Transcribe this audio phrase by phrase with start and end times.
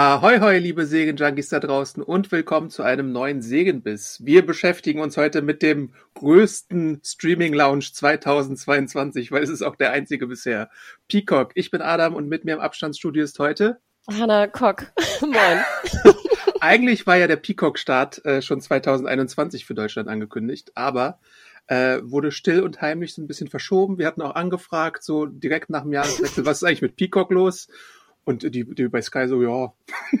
[0.00, 4.24] Ahoi, hoi, liebe Segenjunkies da draußen und willkommen zu einem neuen Segenbiss.
[4.24, 10.28] Wir beschäftigen uns heute mit dem größten Streaming-Lounge 2022, weil es ist auch der einzige
[10.28, 10.70] bisher.
[11.08, 11.50] Peacock.
[11.56, 14.92] Ich bin Adam und mit mir im Abstandsstudio ist heute Hanna Kock.
[15.20, 15.64] Moin.
[16.60, 21.18] Eigentlich war ja der Peacock-Start äh, schon 2021 für Deutschland angekündigt, aber
[21.66, 23.98] äh, wurde still und heimlich so ein bisschen verschoben.
[23.98, 27.66] Wir hatten auch angefragt, so direkt nach dem Jahreswechsel, was ist eigentlich mit Peacock los?
[28.28, 29.72] Und die, die bei Sky so, ja,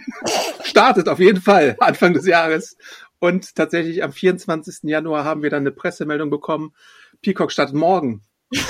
[0.64, 2.78] startet auf jeden Fall Anfang des Jahres.
[3.18, 4.84] Und tatsächlich am 24.
[4.84, 6.72] Januar haben wir dann eine Pressemeldung bekommen,
[7.20, 8.22] Peacock startet morgen.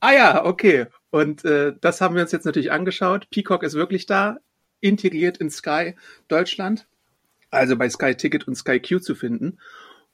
[0.00, 0.88] ah ja, okay.
[1.08, 3.30] Und äh, das haben wir uns jetzt natürlich angeschaut.
[3.30, 4.36] Peacock ist wirklich da,
[4.82, 5.94] integriert in Sky
[6.28, 6.88] Deutschland,
[7.50, 9.56] also bei Sky Ticket und Sky Q zu finden.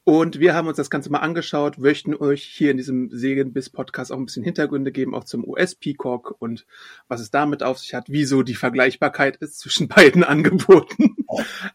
[0.09, 4.19] Und wir haben uns das Ganze mal angeschaut, möchten euch hier in diesem Segenbiss-Podcast auch
[4.19, 6.65] ein bisschen Hintergründe geben, auch zum US-Peacock und
[7.09, 11.17] was es damit auf sich hat, wieso die Vergleichbarkeit ist zwischen beiden Angeboten.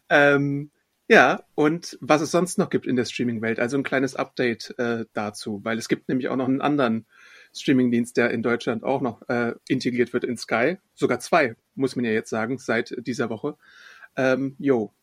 [0.08, 0.70] ähm,
[1.08, 3.60] ja, und was es sonst noch gibt in der Streaming-Welt.
[3.60, 7.04] Also ein kleines Update äh, dazu, weil es gibt nämlich auch noch einen anderen
[7.54, 10.78] Streaming-Dienst, der in Deutschland auch noch äh, integriert wird in Sky.
[10.94, 13.58] Sogar zwei, muss man ja jetzt sagen, seit dieser Woche.
[14.16, 14.94] Ähm, jo,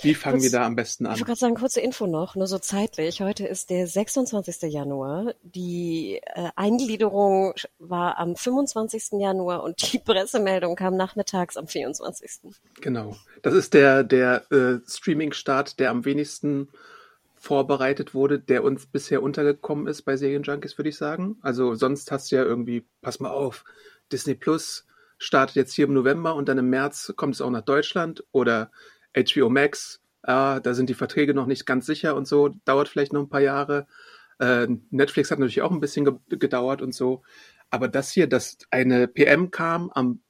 [0.00, 1.12] wie fangen Kurz, wir da am besten an?
[1.12, 3.20] Ich wollte gerade sagen, kurze Info noch, nur so zeitlich.
[3.20, 4.72] Heute ist der 26.
[4.72, 5.34] Januar.
[5.42, 9.20] Die äh, Eingliederung war am 25.
[9.20, 12.52] Januar und die Pressemeldung kam nachmittags am 24.
[12.80, 13.16] Genau.
[13.42, 16.68] Das ist der, der äh, Streaming-Start, der am wenigsten
[17.36, 21.36] vorbereitet wurde, der uns bisher untergekommen ist bei Serienjunkies, würde ich sagen.
[21.42, 23.64] Also sonst hast du ja irgendwie, pass mal auf,
[24.10, 24.86] Disney Plus
[25.18, 28.70] startet jetzt hier im November und dann im März kommt es auch nach Deutschland oder
[29.14, 33.12] HBO Max, äh, da sind die Verträge noch nicht ganz sicher und so, dauert vielleicht
[33.12, 33.86] noch ein paar Jahre.
[34.38, 37.22] Äh, Netflix hat natürlich auch ein bisschen ge gedauert und so.
[37.70, 40.20] Aber das hier, dass eine PM kam am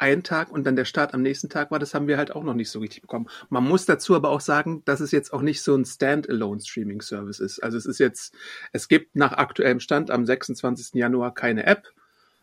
[0.00, 2.42] einen Tag und dann der Start am nächsten Tag war, das haben wir halt auch
[2.42, 3.28] noch nicht so richtig bekommen.
[3.50, 7.62] Man muss dazu aber auch sagen, dass es jetzt auch nicht so ein Standalone-Streaming-Service ist.
[7.62, 8.34] Also es ist jetzt,
[8.72, 10.94] es gibt nach aktuellem Stand am 26.
[10.94, 11.92] Januar keine App,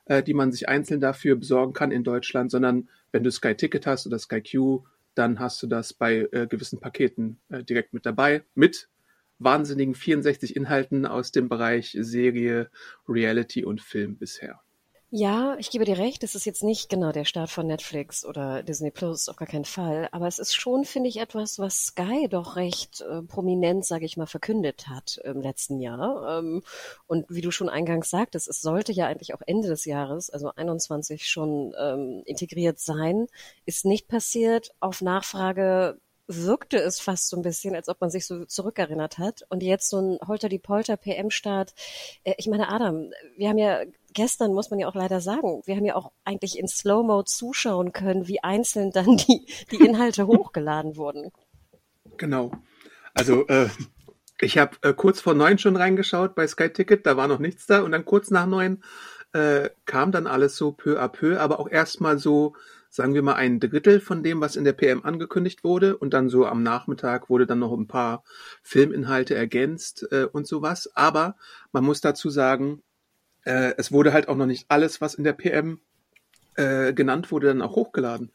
[0.06, 3.88] äh, die man sich einzeln dafür besorgen kann in Deutschland, sondern wenn du Sky Ticket
[3.88, 4.84] hast oder Sky Q,
[5.18, 8.90] dann hast du das bei äh, gewissen Paketen äh, direkt mit dabei, mit
[9.40, 12.70] wahnsinnigen 64 Inhalten aus dem Bereich Serie,
[13.08, 14.62] Reality und Film bisher.
[15.10, 18.62] Ja, ich gebe dir recht, es ist jetzt nicht genau der Start von Netflix oder
[18.62, 20.10] Disney Plus, auf gar keinen Fall.
[20.12, 24.18] Aber es ist schon, finde ich, etwas, was Sky doch recht äh, prominent, sage ich
[24.18, 26.40] mal, verkündet hat im letzten Jahr.
[26.40, 26.62] Ähm,
[27.06, 30.52] und wie du schon eingangs sagtest, es sollte ja eigentlich auch Ende des Jahres, also
[30.54, 33.28] 21, schon ähm, integriert sein.
[33.66, 34.76] Ist nicht passiert.
[34.82, 39.44] Auf Nachfrage wirkte es fast so ein bisschen, als ob man sich so zurückerinnert hat.
[39.50, 41.74] Und jetzt so ein Holter die Polter PM-Start.
[42.26, 43.84] Äh, ich meine, Adam, wir haben ja
[44.18, 47.94] gestern, muss man ja auch leider sagen, wir haben ja auch eigentlich in Slow-Mo zuschauen
[47.94, 51.32] können, wie einzeln dann die, die Inhalte hochgeladen wurden.
[52.18, 52.52] Genau.
[53.14, 53.70] Also äh,
[54.42, 57.68] ich habe äh, kurz vor neun schon reingeschaut bei Sky Ticket, da war noch nichts
[57.68, 57.82] da.
[57.82, 58.84] Und dann kurz nach neun
[59.34, 62.56] äh, kam dann alles so peu à peu, aber auch erstmal so
[62.90, 65.98] sagen wir mal, ein Drittel von dem, was in der PM angekündigt wurde.
[65.98, 68.24] Und dann so am Nachmittag wurde dann noch ein paar
[68.64, 70.90] Filminhalte ergänzt äh, und sowas.
[70.96, 71.36] Aber
[71.72, 72.82] man muss dazu sagen,
[73.48, 75.80] äh, es wurde halt auch noch nicht alles, was in der PM
[76.56, 78.32] äh, genannt wurde, dann auch hochgeladen.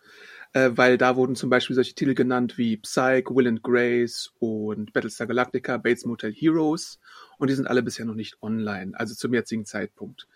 [0.55, 4.93] Äh, weil da wurden zum Beispiel solche Titel genannt wie Psych, Will and Grace und
[4.93, 6.99] Battlestar Galactica, Bates Motel Heroes.
[7.39, 10.29] Und die sind alle bisher noch nicht online, also zum jetzigen Zeitpunkt.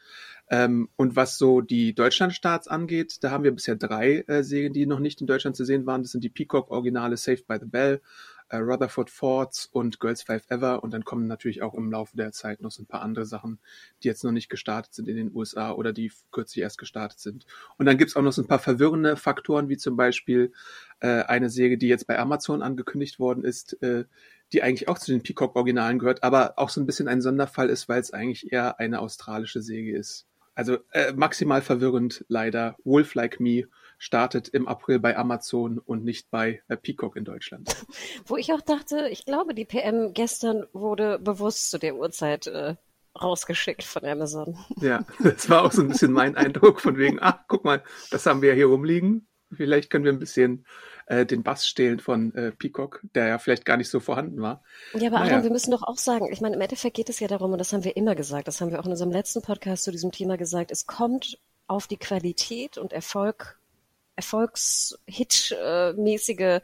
[0.49, 4.87] Ähm, und was so die Deutschlandstarts angeht, da haben wir bisher drei äh, Serien, die
[4.87, 6.03] noch nicht in Deutschland zu sehen waren.
[6.03, 8.01] Das sind die Peacock-Originale Saved by the Bell,
[8.49, 10.83] äh, Rutherford Fords und Girls Five Ever.
[10.83, 13.59] Und dann kommen natürlich auch im Laufe der Zeit noch so ein paar andere Sachen,
[14.03, 17.47] die jetzt noch nicht gestartet sind in den USA oder die kürzlich erst gestartet sind.
[17.79, 20.53] Und dann gibt's auch noch so ein paar verwirrende Faktoren, wie zum Beispiel
[21.01, 24.05] äh, eine Serie, die jetzt bei Amazon angekündigt worden ist, äh,
[24.53, 27.89] die eigentlich auch zu den Peacock-Originalen gehört, aber auch so ein bisschen ein Sonderfall ist,
[27.89, 30.27] weil es eigentlich eher eine australische Serie ist.
[30.55, 32.77] Also äh, maximal verwirrend leider.
[32.83, 33.65] Wolf Like Me
[33.99, 37.75] startet im April bei Amazon und nicht bei äh, Peacock in Deutschland.
[38.27, 42.77] Wo ich auch dachte, ich glaube, die PM gestern wurde bewusst zu der Uhrzeit äh,
[43.21, 44.59] rausgeschickt von Amazon.
[44.81, 48.27] Ja, das war auch so ein bisschen mein Eindruck von wegen, ach, guck mal, das
[48.27, 49.27] haben wir hier rumliegen.
[49.53, 50.67] Vielleicht können wir ein bisschen
[51.07, 54.63] äh, den Bass stehlen von äh, Peacock, der ja vielleicht gar nicht so vorhanden war.
[54.93, 55.33] Ja, aber naja.
[55.33, 57.59] Adam, wir müssen doch auch sagen, ich meine, im Endeffekt geht es ja darum, und
[57.59, 60.11] das haben wir immer gesagt, das haben wir auch in unserem letzten Podcast zu diesem
[60.11, 61.39] Thema gesagt, es kommt
[61.69, 63.59] auf die Qualität und Erfolg
[64.17, 66.61] Erfolgshit-mäßige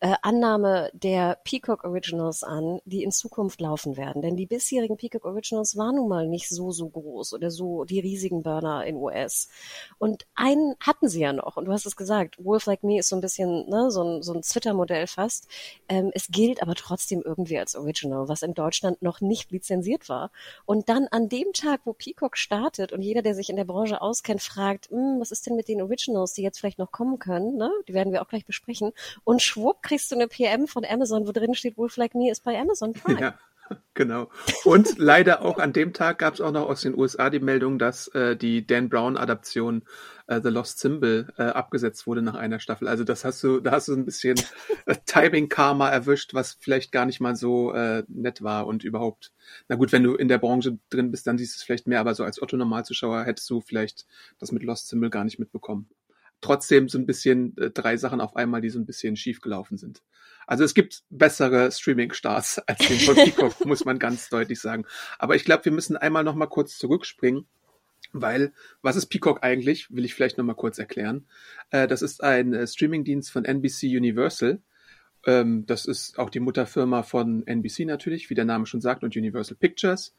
[0.00, 4.22] äh, Annahme der Peacock Originals an, die in Zukunft laufen werden.
[4.22, 8.00] Denn die bisherigen Peacock Originals waren nun mal nicht so, so groß oder so die
[8.00, 9.48] riesigen Burner in US.
[9.98, 11.56] Und einen hatten sie ja noch.
[11.56, 14.22] Und du hast es gesagt, Wolf Like Me ist so ein bisschen ne, so ein,
[14.22, 15.48] so ein Twitter-Modell fast.
[15.88, 20.30] Ähm, es gilt aber trotzdem irgendwie als Original, was in Deutschland noch nicht lizenziert war.
[20.64, 24.00] Und dann an dem Tag, wo Peacock startet und jeder, der sich in der Branche
[24.00, 27.56] auskennt, fragt, hm, was ist denn mit den Originals, die jetzt vielleicht noch kommen können,
[27.56, 27.70] ne?
[27.86, 28.92] die werden wir auch gleich besprechen.
[29.22, 32.42] Und schwupp kriegst du eine PM von Amazon, wo drin steht, Wolf Like Me ist
[32.42, 33.20] bei Amazon Prime.
[33.20, 33.38] Ja.
[33.94, 34.30] Genau.
[34.64, 37.80] Und leider auch an dem Tag gab es auch noch aus den USA die Meldung,
[37.80, 39.82] dass äh, die Dan Brown-Adaption
[40.28, 42.86] äh, The Lost Symbol äh, abgesetzt wurde nach einer Staffel.
[42.86, 44.38] Also das hast du, da hast du ein bisschen
[44.86, 49.32] äh, Timing-Karma erwischt, was vielleicht gar nicht mal so äh, nett war und überhaupt.
[49.66, 51.98] Na gut, wenn du in der Branche drin bist, dann siehst du es vielleicht mehr,
[51.98, 54.06] aber so als Otto-Normalzuschauer hättest du vielleicht
[54.38, 55.88] das mit Lost Symbol gar nicht mitbekommen
[56.40, 59.76] trotzdem so ein bisschen äh, drei Sachen auf einmal, die so ein bisschen schief gelaufen
[59.76, 60.02] sind.
[60.46, 64.84] Also es gibt bessere Streaming-Stars als den von Peacock, muss man ganz deutlich sagen.
[65.18, 67.46] Aber ich glaube, wir müssen einmal noch mal kurz zurückspringen,
[68.12, 68.52] weil
[68.82, 69.90] was ist Peacock eigentlich?
[69.90, 71.26] Will ich vielleicht noch mal kurz erklären.
[71.70, 74.60] Äh, das ist ein äh, Streaming-Dienst von NBC Universal.
[75.26, 79.16] Ähm, das ist auch die Mutterfirma von NBC natürlich, wie der Name schon sagt, und
[79.16, 80.14] Universal Pictures.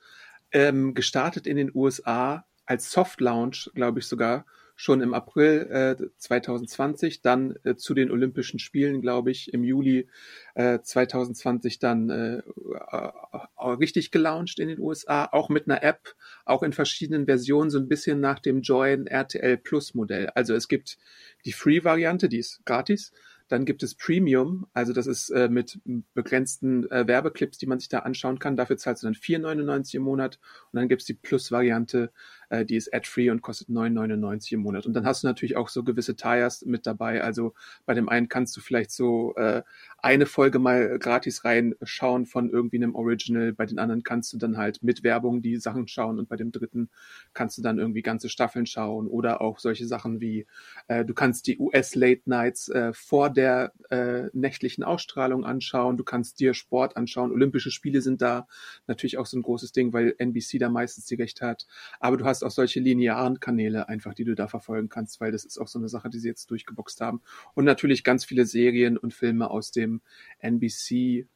[0.51, 4.45] Ähm, gestartet in den USA als Soft Launch, glaube ich sogar,
[4.79, 10.07] schon im April äh, 2020, dann äh, zu den Olympischen Spielen, glaube ich, im Juli
[10.53, 13.11] äh, 2020 dann äh, äh,
[13.57, 16.15] richtig gelauncht in den USA, auch mit einer App,
[16.45, 20.29] auch in verschiedenen Versionen, so ein bisschen nach dem Join RTL Plus Modell.
[20.35, 20.99] Also es gibt
[21.45, 23.11] die Free-Variante, die ist gratis.
[23.47, 25.79] Dann gibt es Premium, also das ist äh, mit
[26.13, 28.57] begrenzten äh, Werbeclips, die man sich da anschauen kann.
[28.57, 30.37] Dafür zahlst du dann 4,99 im Monat.
[30.71, 32.11] Und dann gibt es die Plus-Variante,
[32.49, 34.85] äh, die ist ad-free und kostet 9,99 im Monat.
[34.85, 37.23] Und dann hast du natürlich auch so gewisse Tires mit dabei.
[37.23, 37.53] Also
[37.85, 39.63] bei dem einen kannst du vielleicht so äh,
[39.99, 43.53] eine Folge mal gratis reinschauen von irgendwie einem Original.
[43.53, 46.51] Bei den anderen kannst du dann halt mit Werbung die Sachen schauen und bei dem
[46.51, 46.89] dritten
[47.33, 50.45] kannst du dann irgendwie ganze Staffeln schauen oder auch solche Sachen wie
[50.87, 55.97] äh, du kannst die US Late Nights äh, vor der äh, nächtlichen Ausstrahlung anschauen.
[55.97, 57.31] Du kannst dir Sport anschauen.
[57.31, 58.47] Olympische Spiele sind da
[58.85, 61.67] natürlich auch so ein großes Ding, weil NBC da meistens die Rechte hat.
[61.99, 65.31] Aber du hast hast auch solche linearen Kanäle einfach, die du da verfolgen kannst, weil
[65.31, 67.21] das ist auch so eine Sache, die sie jetzt durchgeboxt haben.
[67.55, 70.01] Und natürlich ganz viele Serien und Filme aus dem
[70.39, 71.27] NBC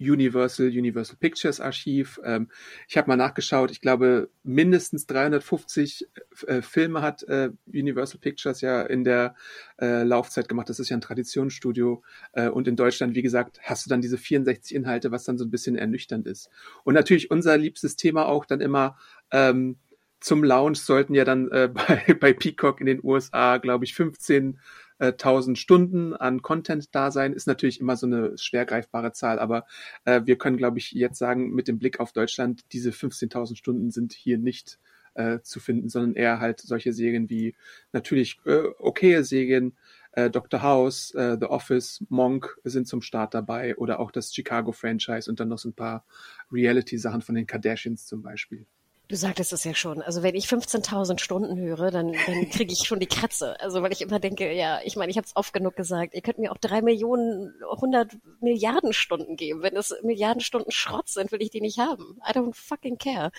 [0.00, 2.20] Universal, Universal Pictures Archiv.
[2.24, 2.50] Ähm,
[2.88, 6.08] ich habe mal nachgeschaut, ich glaube, mindestens 350
[6.46, 9.36] äh, Filme hat äh, Universal Pictures ja in der
[9.80, 10.68] äh, Laufzeit gemacht.
[10.68, 12.02] Das ist ja ein Traditionsstudio.
[12.32, 15.44] Äh, und in Deutschland, wie gesagt, hast du dann diese 64 Inhalte, was dann so
[15.44, 16.50] ein bisschen ernüchternd ist.
[16.84, 18.98] Und natürlich unser liebstes Thema auch dann immer,
[19.30, 19.76] ähm,
[20.22, 25.56] zum Launch sollten ja dann äh, bei, bei Peacock in den USA, glaube ich, 15.000
[25.56, 27.32] Stunden an Content da sein.
[27.32, 29.66] Ist natürlich immer so eine schwer greifbare Zahl, aber
[30.04, 33.90] äh, wir können, glaube ich, jetzt sagen, mit dem Blick auf Deutschland, diese 15.000 Stunden
[33.90, 34.78] sind hier nicht
[35.14, 37.54] äh, zu finden, sondern eher halt solche Serien wie
[37.92, 39.76] natürlich äh, okaye Serien,
[40.12, 40.62] äh, Dr.
[40.62, 45.40] House, äh, The Office, Monk sind zum Start dabei oder auch das Chicago Franchise und
[45.40, 46.04] dann noch so ein paar
[46.52, 48.66] Reality-Sachen von den Kardashians zum Beispiel.
[49.12, 50.00] Du sagtest es ja schon.
[50.00, 53.60] Also wenn ich 15.000 Stunden höre, dann, dann kriege ich schon die Kratze.
[53.60, 56.14] Also weil ich immer denke, ja, ich meine, ich habe es oft genug gesagt.
[56.14, 59.60] Ihr könnt mir auch drei Millionen, 100 Milliarden Stunden geben.
[59.60, 62.22] Wenn es Milliarden Stunden Schrott sind, will ich die nicht haben.
[62.26, 63.32] I don't fucking care.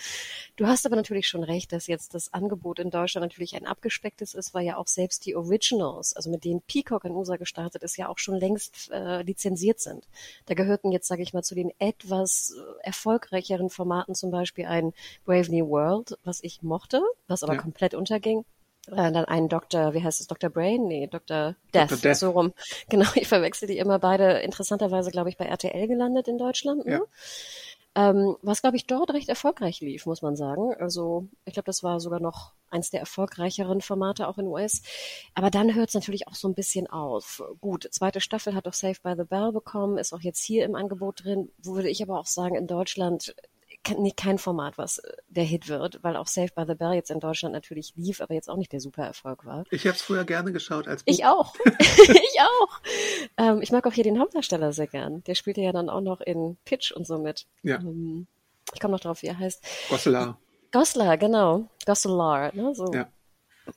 [0.58, 4.36] Du hast aber natürlich schon recht, dass jetzt das Angebot in Deutschland natürlich ein abgespecktes
[4.36, 7.98] ist, weil ja auch selbst die Originals, also mit denen Peacock in USA gestartet ist,
[7.98, 10.08] ja auch schon längst äh, lizenziert sind.
[10.46, 12.54] Da gehörten jetzt, sage ich mal, zu den etwas
[12.84, 14.94] erfolgreicheren Formaten zum Beispiel ein
[15.26, 17.62] Brave New World, was ich mochte, was aber ja.
[17.62, 18.46] komplett unterging.
[18.88, 20.50] Äh, dann ein Dr., wie heißt es, Dr.
[20.50, 20.86] Brain?
[20.88, 21.56] Nee, Dr.
[21.74, 21.98] Death, Dr.
[22.00, 22.18] Death.
[22.18, 22.54] so rum.
[22.90, 24.40] Genau, ich verwechsel die immer beide.
[24.40, 26.86] Interessanterweise, glaube ich, bei RTL gelandet in Deutschland.
[26.86, 26.94] Ne?
[26.94, 27.02] Ja.
[27.96, 30.74] Ähm, was, glaube ich, dort recht erfolgreich lief, muss man sagen.
[30.80, 34.82] Also ich glaube, das war sogar noch eins der erfolgreicheren Formate auch in US.
[35.36, 37.44] Aber dann hört es natürlich auch so ein bisschen auf.
[37.62, 40.74] Gut, zweite Staffel hat auch Save by the Bell bekommen, ist auch jetzt hier im
[40.74, 41.52] Angebot drin.
[41.60, 43.36] Würde ich aber auch sagen, in Deutschland
[43.84, 47.20] kein Format, was äh, der Hit wird, weil auch Saved by the Bell jetzt in
[47.20, 49.66] Deutschland natürlich lief, aber jetzt auch nicht der super Erfolg war.
[49.72, 51.14] Ich habe es früher gerne geschaut als Buch.
[51.14, 51.56] Ich auch.
[51.66, 52.82] ich auch.
[53.38, 55.24] Ähm, ich mag auch hier den Hauptdarsteller sehr gern.
[55.26, 57.46] Der spielte ja dann auch noch in Pitch und so mit.
[57.62, 57.78] Ja.
[57.78, 58.28] Ähm,
[58.74, 59.64] ich komme noch drauf, wie er heißt.
[59.90, 60.40] Gosselar.
[60.72, 61.70] Goslar, genau.
[61.86, 62.74] Goslar, ne?
[62.74, 62.92] So.
[62.94, 63.08] Ja.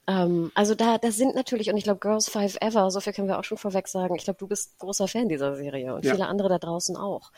[0.07, 3.29] Ähm, also da, da sind natürlich, und ich glaube, Girls Five Ever, so viel können
[3.29, 6.13] wir auch schon vorweg sagen, ich glaube, du bist großer Fan dieser Serie und Ja.
[6.15, 7.31] viele andere da draußen auch.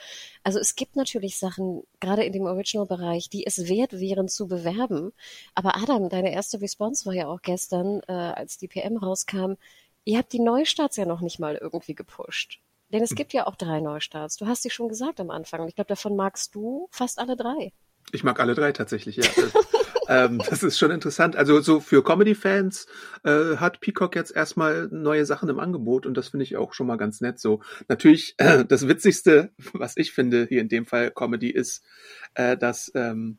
[0.43, 5.13] Also es gibt natürlich Sachen, gerade in dem Original-Bereich, die es wert wären zu bewerben.
[5.55, 9.55] Aber Adam, deine erste Response war ja auch gestern, äh, als die PM rauskam,
[10.05, 12.61] ihr habt die Neustarts ja noch nicht mal irgendwie gepusht.
[12.91, 14.37] Denn es gibt ja auch drei Neustarts.
[14.37, 15.61] Du hast sie schon gesagt am Anfang.
[15.61, 17.73] Und ich glaube, davon magst du fast alle drei.
[18.13, 19.25] Ich mag alle drei tatsächlich, ja.
[20.09, 21.37] ähm, das ist schon interessant.
[21.37, 22.87] Also so für Comedy-Fans
[23.25, 26.87] äh, hat Peacock jetzt erstmal neue Sachen im Angebot und das finde ich auch schon
[26.87, 27.39] mal ganz nett.
[27.39, 31.85] So natürlich äh, das Witzigste, was ich finde hier in dem Fall Comedy ist,
[32.35, 33.39] äh, dass ähm,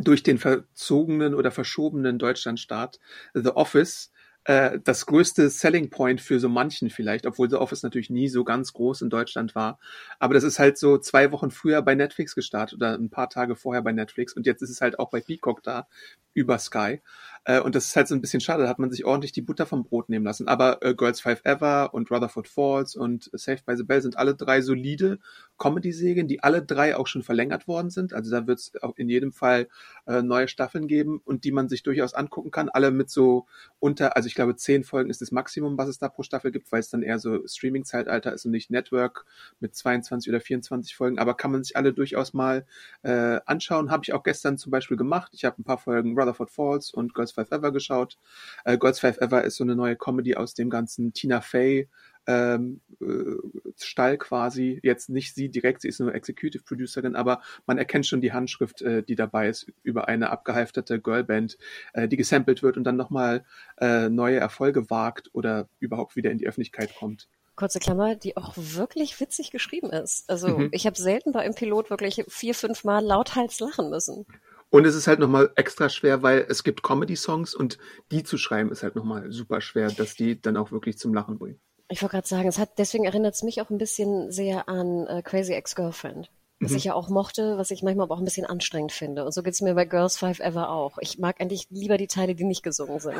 [0.00, 3.00] durch den verzogenen oder verschobenen Deutschlandstart
[3.34, 4.12] The Office
[4.48, 8.44] äh, das größte Selling Point für so manchen vielleicht, obwohl The Office natürlich nie so
[8.44, 9.78] ganz groß in Deutschland war.
[10.18, 13.56] Aber das ist halt so zwei Wochen früher bei Netflix gestartet oder ein paar Tage
[13.56, 15.86] vorher bei Netflix und jetzt ist es halt auch bei Peacock da
[16.32, 17.00] über Sky.
[17.44, 19.42] Äh, und das ist halt so ein bisschen schade, da hat man sich ordentlich die
[19.42, 20.48] Butter vom Brot nehmen lassen.
[20.48, 24.34] Aber äh, Girls Five Ever und Rutherford Falls und Saved by the Bell sind alle
[24.34, 25.18] drei solide
[25.58, 28.12] Comedy-Serien, die alle drei auch schon verlängert worden sind.
[28.12, 29.68] Also da wird es in jedem Fall
[30.06, 32.68] äh, neue Staffeln geben und die man sich durchaus angucken kann.
[32.68, 33.46] Alle mit so
[33.80, 36.70] unter, also ich glaube zehn Folgen ist das Maximum, was es da pro Staffel gibt,
[36.70, 39.26] weil es dann eher so Streaming-Zeitalter ist und nicht Network
[39.58, 41.18] mit 22 oder 24 Folgen.
[41.18, 42.64] Aber kann man sich alle durchaus mal
[43.02, 43.90] äh, anschauen.
[43.90, 45.32] Habe ich auch gestern zum Beispiel gemacht.
[45.34, 48.16] Ich habe ein paar Folgen Rutherford Falls und Girls Five Ever geschaut.
[48.64, 51.88] Äh, Girls Five Ever ist so eine neue Comedy aus dem ganzen Tina Fey
[52.28, 53.36] ähm, äh,
[53.78, 54.78] Stall quasi.
[54.82, 58.82] Jetzt nicht sie direkt, sie ist nur Executive Producerin, aber man erkennt schon die Handschrift,
[58.82, 61.56] äh, die dabei ist, über eine abgehalfterte Girlband,
[61.94, 63.44] äh, die gesampelt wird und dann nochmal
[63.78, 67.28] äh, neue Erfolge wagt oder überhaupt wieder in die Öffentlichkeit kommt.
[67.56, 70.28] Kurze Klammer, die auch wirklich witzig geschrieben ist.
[70.30, 70.68] Also Mhm.
[70.70, 74.26] ich habe selten bei einem Pilot wirklich vier, fünf Mal lauthals lachen müssen.
[74.70, 77.78] Und es ist halt nochmal extra schwer, weil es gibt Comedy-Songs und
[78.10, 81.38] die zu schreiben ist halt nochmal super schwer, dass die dann auch wirklich zum Lachen
[81.38, 81.58] bringen.
[81.88, 85.06] Ich wollte gerade sagen, es hat, deswegen erinnert es mich auch ein bisschen sehr an
[85.06, 86.30] äh, Crazy Ex-Girlfriend.
[86.60, 86.76] Was Mhm.
[86.76, 89.24] ich ja auch mochte, was ich manchmal aber auch ein bisschen anstrengend finde.
[89.24, 90.98] Und so geht's mir bei Girls Five Ever auch.
[91.00, 93.16] Ich mag eigentlich lieber die Teile, die nicht gesungen sind.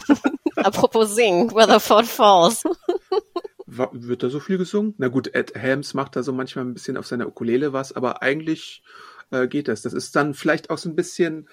[0.56, 2.62] Apropos singen, Rutherford Falls.
[3.66, 4.94] Wird da so viel gesungen?
[4.98, 8.22] Na gut, Ed Helms macht da so manchmal ein bisschen auf seiner Ukulele was, aber
[8.22, 8.82] eigentlich
[9.32, 9.82] äh, geht das.
[9.82, 11.48] Das ist dann vielleicht auch so ein bisschen,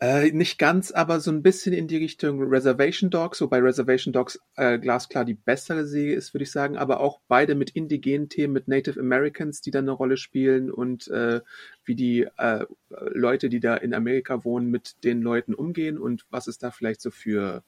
[0.00, 4.40] äh, nicht ganz, aber so ein bisschen in die Richtung Reservation Dogs, wobei Reservation Dogs
[4.56, 8.52] äh, glasklar die bessere Serie ist, würde ich sagen, aber auch beide mit indigenen Themen,
[8.52, 11.40] mit Native Americans, die da eine Rolle spielen und äh,
[11.84, 12.66] wie die äh,
[13.12, 17.00] Leute, die da in Amerika wohnen, mit den Leuten umgehen und was es da vielleicht
[17.00, 17.62] so für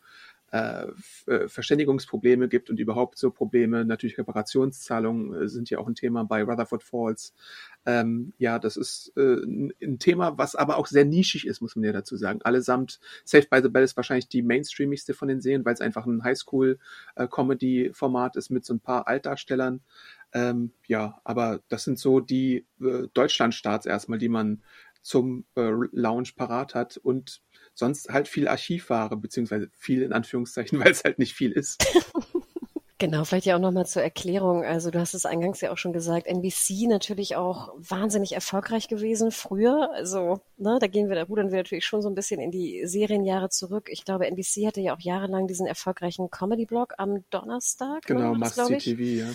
[0.53, 0.87] äh,
[1.27, 3.85] äh, Verständigungsprobleme gibt und überhaupt so Probleme.
[3.85, 7.35] Natürlich Reparationszahlungen äh, sind ja auch ein Thema bei Rutherford Falls.
[7.85, 11.85] Ähm, ja, das ist äh, ein Thema, was aber auch sehr nischig ist, muss man
[11.85, 12.43] ja dazu sagen.
[12.43, 16.07] Allesamt, Saved by the Bell ist wahrscheinlich die mainstreamigste von den Serien, weil es einfach
[16.07, 19.81] ein Highschool-Comedy-Format ist mit so ein paar Altdarstellern.
[20.33, 24.63] Ähm, ja, aber das sind so die äh, Deutschlandstarts erstmal, die man
[25.03, 27.41] zum äh, Lounge parat hat und
[27.77, 31.85] sonst halt viel Archivware, beziehungsweise viel in Anführungszeichen, weil es halt nicht viel ist.
[32.99, 34.65] Genau, vielleicht ja auch nochmal zur Erklärung.
[34.65, 39.33] Also du hast es eingangs ja auch schon gesagt, NBC natürlich auch wahnsinnig erfolgreich gewesen
[39.33, 39.91] früher.
[39.93, 42.87] Also, ne, da gehen wir, da rudern wir natürlich schon so ein bisschen in die
[42.87, 43.89] Serienjahre zurück.
[43.91, 48.07] Ich glaube, NBC hatte ja auch jahrelang diesen erfolgreichen Comedy-Blog am Donnerstag.
[48.07, 48.57] Genau, Must.
[48.79, 49.27] TV, ja.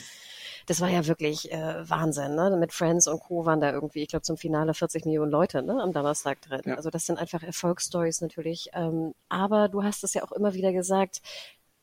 [0.65, 2.55] Das war ja wirklich äh, Wahnsinn, ne?
[2.59, 3.45] Mit Friends und Co.
[3.45, 5.81] waren da irgendwie, ich glaube, zum Finale 40 Millionen Leute ne?
[5.81, 6.61] am Donnerstag drin.
[6.65, 6.75] Ja.
[6.75, 8.69] Also das sind einfach Erfolgsstories natürlich.
[8.73, 11.21] Ähm, aber du hast es ja auch immer wieder gesagt,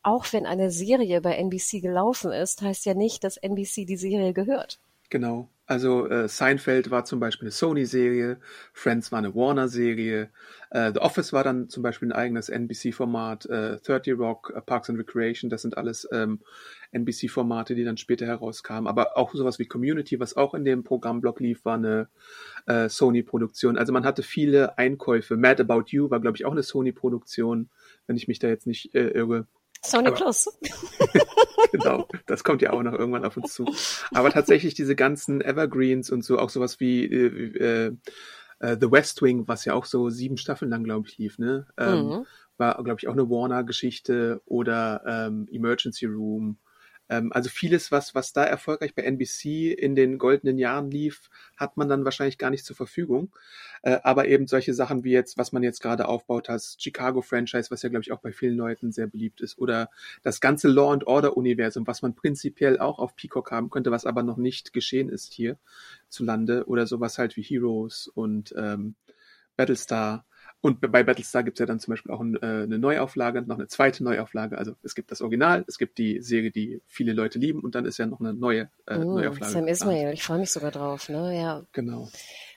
[0.02, 4.32] auch wenn eine Serie bei NBC gelaufen ist, heißt ja nicht, dass NBC die Serie
[4.32, 4.78] gehört.
[5.10, 5.50] Genau.
[5.68, 8.38] Also äh, Seinfeld war zum Beispiel eine Sony-Serie,
[8.72, 10.30] Friends war eine Warner-Serie,
[10.70, 14.88] äh, The Office war dann zum Beispiel ein eigenes NBC-Format, äh, 30 Rock, äh, Parks
[14.88, 16.40] and Recreation, das sind alles ähm,
[16.92, 18.86] NBC-Formate, die dann später herauskamen.
[18.86, 22.08] Aber auch sowas wie Community, was auch in dem Programmblock lief, war eine
[22.66, 23.76] äh, Sony-Produktion.
[23.76, 25.36] Also man hatte viele Einkäufe.
[25.36, 27.68] Mad About You war, glaube ich, auch eine Sony-Produktion,
[28.06, 29.46] wenn ich mich da jetzt nicht äh, irre.
[29.84, 30.48] Sony Aber- Plus.
[31.72, 33.64] genau, das kommt ja auch noch irgendwann auf uns zu.
[34.12, 37.92] Aber tatsächlich diese ganzen Evergreens und so, auch sowas wie äh, äh,
[38.60, 41.66] äh, The West Wing, was ja auch so sieben Staffeln lang, glaube ich, lief, ne?
[41.76, 42.26] Ähm, Mhm.
[42.56, 46.58] War, glaube ich, auch eine Warner-Geschichte oder ähm, Emergency Room.
[47.08, 51.76] Ähm, also vieles, was, was da erfolgreich bei NBC in den goldenen Jahren lief, hat
[51.76, 53.32] man dann wahrscheinlich gar nicht zur Verfügung.
[53.82, 57.82] Äh, aber eben solche Sachen wie jetzt, was man jetzt gerade aufbaut, das Chicago-Franchise, was
[57.82, 59.90] ja, glaube ich, auch bei vielen Leuten sehr beliebt ist, oder
[60.22, 64.22] das ganze Law and Order-Universum, was man prinzipiell auch auf Peacock haben könnte, was aber
[64.22, 65.58] noch nicht geschehen ist hier
[66.08, 68.94] zu Lande, oder sowas halt wie Heroes und ähm,
[69.56, 70.24] Battlestar.
[70.60, 73.58] Und bei Battlestar gibt es ja dann zum Beispiel auch ein, äh, eine Neuauflage, noch
[73.58, 74.58] eine zweite Neuauflage.
[74.58, 77.84] Also es gibt das Original, es gibt die Serie, die viele Leute lieben und dann
[77.84, 79.52] ist ja noch eine neue äh, Oh, Neuauflage.
[79.52, 79.68] Sam.
[79.68, 81.36] Ismail, ich freue mich sogar drauf, ne?
[81.40, 81.62] Ja.
[81.72, 82.08] Genau.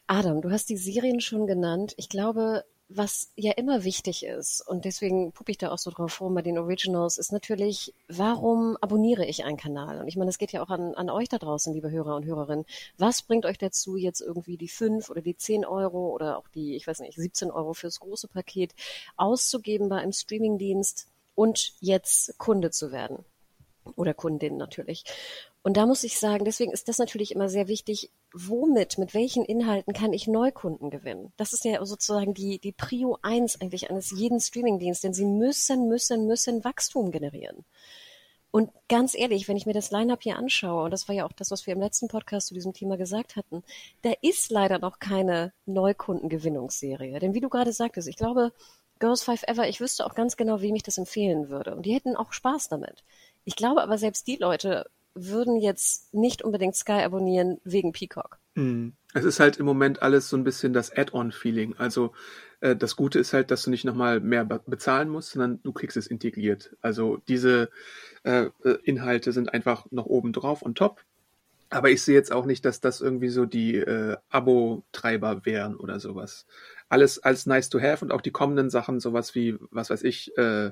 [0.07, 1.93] Adam, du hast die Serien schon genannt.
[1.97, 2.63] Ich glaube,
[2.93, 6.41] was ja immer wichtig ist, und deswegen puppe ich da auch so drauf rum bei
[6.41, 9.99] den Originals, ist natürlich, warum abonniere ich einen Kanal?
[9.99, 12.25] Und ich meine, das geht ja auch an, an euch da draußen, liebe Hörer und
[12.25, 12.65] Hörerinnen.
[12.97, 16.75] Was bringt euch dazu, jetzt irgendwie die fünf oder die zehn Euro oder auch die,
[16.75, 18.73] ich weiß nicht, 17 Euro fürs große Paket
[19.15, 23.23] auszugeben bei einem Streamingdienst und jetzt Kunde zu werden?
[23.95, 25.03] Oder Kundin natürlich.
[25.63, 29.45] Und da muss ich sagen, deswegen ist das natürlich immer sehr wichtig, womit, mit welchen
[29.45, 31.33] Inhalten kann ich Neukunden gewinnen?
[31.37, 35.87] Das ist ja sozusagen die, die Prio eins eigentlich eines jeden Streamingdienstes, denn sie müssen,
[35.87, 37.63] müssen, müssen Wachstum generieren.
[38.49, 41.31] Und ganz ehrlich, wenn ich mir das Line-up hier anschaue, und das war ja auch
[41.31, 43.63] das, was wir im letzten Podcast zu diesem Thema gesagt hatten,
[44.01, 47.19] da ist leider noch keine Neukundengewinnungsserie.
[47.19, 48.51] Denn wie du gerade sagtest, ich glaube,
[48.99, 51.75] Girls Five Ever, ich wüsste auch ganz genau, wem ich das empfehlen würde.
[51.75, 53.03] Und die hätten auch Spaß damit.
[53.45, 58.39] Ich glaube aber selbst die Leute würden jetzt nicht unbedingt Sky abonnieren wegen Peacock.
[58.55, 58.93] Mhm.
[59.13, 61.75] Es ist halt im Moment alles so ein bisschen das Add-on-Feeling.
[61.77, 62.13] Also
[62.61, 65.73] äh, das Gute ist halt, dass du nicht nochmal mehr be bezahlen musst, sondern du
[65.73, 66.75] kriegst es integriert.
[66.81, 67.69] Also diese
[68.23, 71.03] äh, äh, Inhalte sind einfach noch oben drauf und top.
[71.69, 76.01] Aber ich sehe jetzt auch nicht, dass das irgendwie so die äh, Abo-Treiber wären oder
[76.01, 76.45] sowas.
[76.89, 80.37] Alles als nice to have und auch die kommenden Sachen, sowas wie, was weiß ich,
[80.37, 80.71] äh,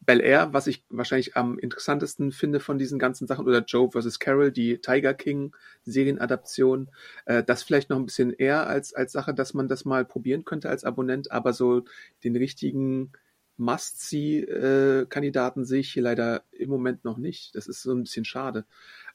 [0.00, 4.18] Bel Air, was ich wahrscheinlich am interessantesten finde von diesen ganzen Sachen, oder Joe vs.
[4.18, 6.90] Carol, die Tiger King Serienadaption,
[7.24, 10.44] äh, das vielleicht noch ein bisschen eher als, als Sache, dass man das mal probieren
[10.44, 11.84] könnte als Abonnent, aber so
[12.22, 13.12] den richtigen
[13.56, 17.54] Must-See-Kandidaten sehe ich hier leider im Moment noch nicht.
[17.54, 18.66] Das ist so ein bisschen schade.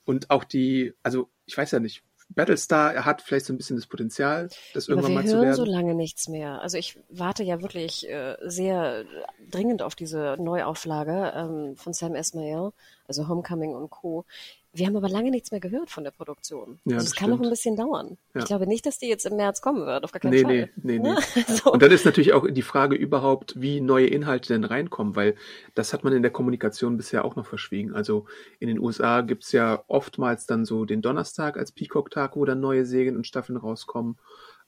[0.03, 2.03] Und auch die, also ich weiß ja nicht,
[2.35, 5.35] Battlestar er hat vielleicht so ein bisschen das Potenzial, das Ja, irgendwann wir mal zu
[5.35, 5.55] hören werden.
[5.55, 6.61] so lange nichts mehr.
[6.61, 9.05] Also ich warte ja wirklich äh, sehr
[9.49, 12.71] dringend auf diese Neuauflage ähm, von Sam Esmail,
[13.07, 14.25] also Homecoming und Co.
[14.73, 16.79] Wir haben aber lange nichts mehr gehört von der Produktion.
[16.85, 18.17] Ja, also das es kann noch ein bisschen dauern.
[18.33, 18.39] Ja.
[18.41, 20.53] Ich glaube nicht, dass die jetzt im März kommen wird, auf gar keinen Nee, Fall.
[20.53, 21.09] nee, nee, nee.
[21.09, 21.17] Ne?
[21.47, 21.73] So.
[21.73, 25.35] Und dann ist natürlich auch die Frage überhaupt, wie neue Inhalte denn reinkommen, weil
[25.75, 27.93] das hat man in der Kommunikation bisher auch noch verschwiegen.
[27.93, 28.25] Also
[28.59, 32.85] in den USA gibt's ja oftmals dann so den Donnerstag als Peacock-Tag, wo dann neue
[32.85, 34.17] Serien und Staffeln rauskommen.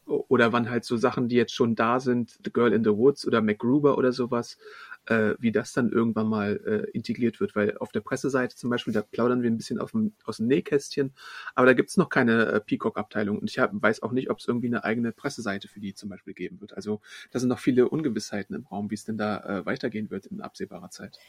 [0.05, 3.25] Oder wann halt so Sachen, die jetzt schon da sind, The Girl in the Woods
[3.25, 4.57] oder MacGruber oder sowas,
[5.05, 7.55] äh, wie das dann irgendwann mal äh, integriert wird.
[7.55, 10.47] Weil auf der Presseseite zum Beispiel, da plaudern wir ein bisschen auf dem, aus dem
[10.47, 11.13] Nähkästchen,
[11.55, 14.47] aber da gibt's noch keine äh, Peacock-Abteilung und ich hab, weiß auch nicht, ob es
[14.47, 16.73] irgendwie eine eigene Presseseite für die zum Beispiel geben wird.
[16.73, 20.25] Also da sind noch viele Ungewissheiten im Raum, wie es denn da äh, weitergehen wird
[20.27, 21.19] in absehbarer Zeit.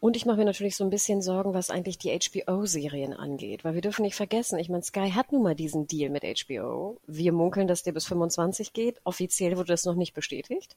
[0.00, 3.74] Und ich mache mir natürlich so ein bisschen Sorgen, was eigentlich die HBO-Serien angeht, weil
[3.74, 7.00] wir dürfen nicht vergessen, ich meine, Sky hat nun mal diesen Deal mit HBO.
[7.06, 9.00] Wir munkeln, dass der bis 25 geht.
[9.04, 10.76] Offiziell wurde das noch nicht bestätigt.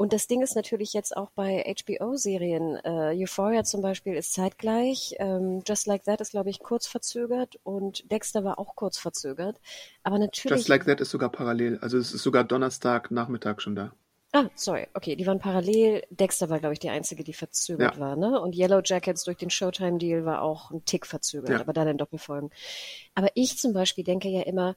[0.00, 2.76] Und das Ding ist natürlich jetzt auch bei HBO-Serien.
[2.84, 5.14] Äh, Euphoria zum Beispiel ist zeitgleich.
[5.18, 9.60] Ähm, Just Like That ist, glaube ich, kurz verzögert und Dexter war auch kurz verzögert.
[10.02, 10.56] Aber natürlich.
[10.56, 11.78] Just Like That ist sogar parallel.
[11.82, 13.92] Also es ist sogar Donnerstag Nachmittag schon da.
[14.32, 16.04] Ah, sorry, okay, die waren parallel.
[16.10, 18.00] Dexter war, glaube ich, die einzige, die verzögert Ja.
[18.00, 18.40] war, ne?
[18.40, 21.60] Und Yellow Jackets durch den Showtime-Deal war auch ein Tick verzögert, Ja.
[21.60, 22.50] aber dann in Doppelfolgen.
[23.14, 24.76] Aber ich zum Beispiel denke ja immer,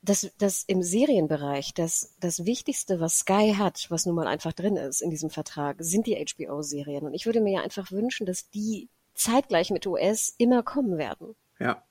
[0.00, 4.76] dass, dass im Serienbereich das, das Wichtigste, was Sky hat, was nun mal einfach drin
[4.76, 7.04] ist in diesem Vertrag, sind die HBO-Serien.
[7.04, 11.34] Und ich würde mir ja einfach wünschen, dass die zeitgleich mit US immer kommen werden.
[11.58, 11.82] Ja,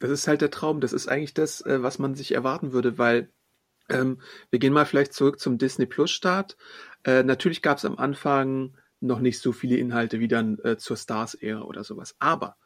[0.00, 0.82] das ist halt der Traum.
[0.82, 3.30] Das ist eigentlich das, äh, was man sich erwarten würde, weil
[3.88, 4.20] ähm,
[4.50, 6.56] wir gehen mal vielleicht zurück zum Disney Plus Start.
[7.04, 10.96] Äh, natürlich gab es am Anfang noch nicht so viele Inhalte wie dann äh, zur
[10.96, 12.16] Stars-Ära oder sowas.
[12.18, 12.56] Aber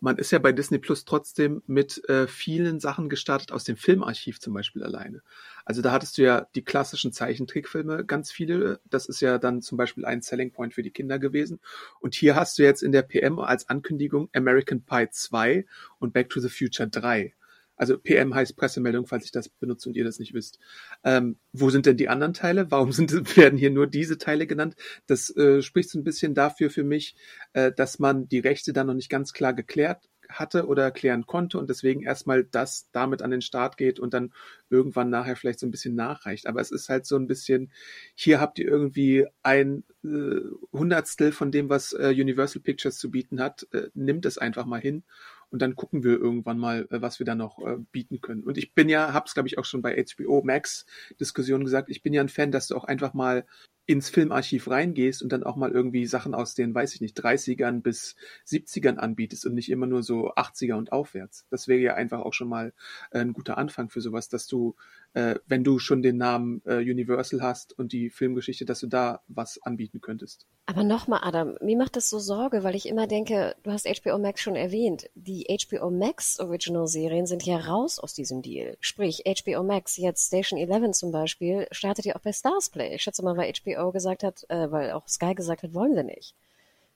[0.00, 4.40] man ist ja bei Disney Plus trotzdem mit äh, vielen Sachen gestartet aus dem Filmarchiv
[4.40, 5.22] zum Beispiel alleine.
[5.64, 8.80] Also da hattest du ja die klassischen Zeichentrickfilme, ganz viele.
[8.88, 11.60] Das ist ja dann zum Beispiel ein Selling Point für die Kinder gewesen.
[12.00, 15.66] Und hier hast du jetzt in der PM als Ankündigung American Pie 2
[15.98, 17.34] und Back to the Future 3.
[17.80, 20.58] Also PM heißt Pressemeldung, falls ich das benutze und ihr das nicht wisst.
[21.02, 22.70] Ähm, wo sind denn die anderen Teile?
[22.70, 24.76] Warum sind, werden hier nur diese Teile genannt?
[25.06, 27.16] Das äh, spricht so ein bisschen dafür für mich,
[27.54, 31.58] äh, dass man die Rechte dann noch nicht ganz klar geklärt hatte oder klären konnte
[31.58, 34.34] und deswegen erstmal das damit an den Start geht und dann
[34.68, 36.46] irgendwann nachher vielleicht so ein bisschen nachreicht.
[36.46, 37.72] Aber es ist halt so ein bisschen,
[38.14, 40.40] hier habt ihr irgendwie ein äh,
[40.70, 44.82] Hundertstel von dem, was äh, Universal Pictures zu bieten hat, äh, nimmt es einfach mal
[44.82, 45.02] hin
[45.50, 48.42] und dann gucken wir irgendwann mal, äh, was wir da noch äh, bieten können.
[48.44, 50.86] Und ich bin ja, hab's glaube ich auch schon bei HBO Max
[51.20, 53.44] Diskussionen gesagt, ich bin ja ein Fan, dass du auch einfach mal
[53.90, 57.82] ins Filmarchiv reingehst und dann auch mal irgendwie Sachen aus den, weiß ich nicht, 30ern
[57.82, 58.14] bis
[58.46, 61.44] 70ern anbietest und nicht immer nur so 80er und aufwärts.
[61.50, 62.72] Das wäre ja einfach auch schon mal
[63.10, 64.76] äh, ein guter Anfang für sowas, dass du,
[65.14, 69.22] äh, wenn du schon den Namen äh, Universal hast und die Filmgeschichte, dass du da
[69.28, 70.46] was anbieten könntest.
[70.66, 74.18] Aber nochmal, Adam, mir macht das so Sorge, weil ich immer denke, du hast HBO
[74.18, 78.76] Max schon erwähnt, die HBO Max Original Serien sind ja raus aus diesem Deal.
[78.80, 82.94] Sprich, HBO Max, jetzt Station 11 zum Beispiel, startet ja auch bei Starsplay.
[82.94, 86.04] Ich schätze mal, weil HBO gesagt hat, äh, weil auch Sky gesagt hat, wollen wir
[86.04, 86.36] nicht.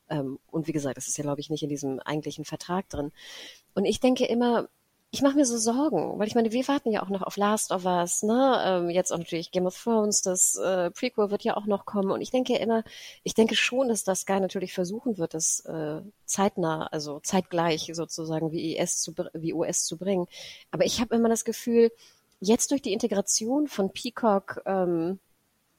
[0.08, 3.10] Ähm, und wie gesagt, das ist ja, glaube ich, nicht in diesem eigentlichen Vertrag drin.
[3.74, 4.68] Und ich denke immer,
[5.14, 7.70] ich mache mir so Sorgen, weil ich meine, wir warten ja auch noch auf Last
[7.70, 8.60] of Us, ne?
[8.66, 12.10] Ähm, jetzt auch natürlich Game of Thrones, das äh, Prequel wird ja auch noch kommen.
[12.10, 12.82] Und ich denke immer,
[13.22, 18.50] ich denke schon, dass das Sky natürlich versuchen wird, das äh, zeitnah, also zeitgleich sozusagen
[18.50, 20.26] wie ES zu wie US zu bringen.
[20.72, 21.92] Aber ich habe immer das Gefühl,
[22.40, 25.20] jetzt durch die Integration von Peacock ähm,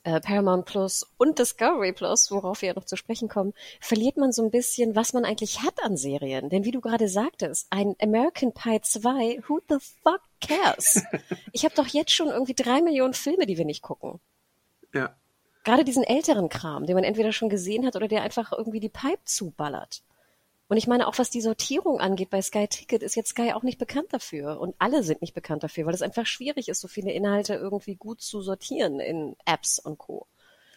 [0.05, 4.31] äh, Paramount Plus und Discovery Plus, worauf wir ja noch zu sprechen kommen, verliert man
[4.31, 6.49] so ein bisschen, was man eigentlich hat an Serien.
[6.49, 11.03] Denn wie du gerade sagtest, ein American Pie 2, who the fuck cares?
[11.51, 14.19] ich habe doch jetzt schon irgendwie drei Millionen Filme, die wir nicht gucken.
[14.93, 15.15] Ja.
[15.63, 18.89] Gerade diesen älteren Kram, den man entweder schon gesehen hat oder der einfach irgendwie die
[18.89, 20.03] Pipe zuballert.
[20.67, 23.61] Und ich meine, auch was die Sortierung angeht bei Sky Ticket, ist jetzt Sky auch
[23.61, 24.59] nicht bekannt dafür.
[24.59, 27.95] Und alle sind nicht bekannt dafür, weil es einfach schwierig ist, so viele Inhalte irgendwie
[27.95, 30.27] gut zu sortieren in Apps und Co.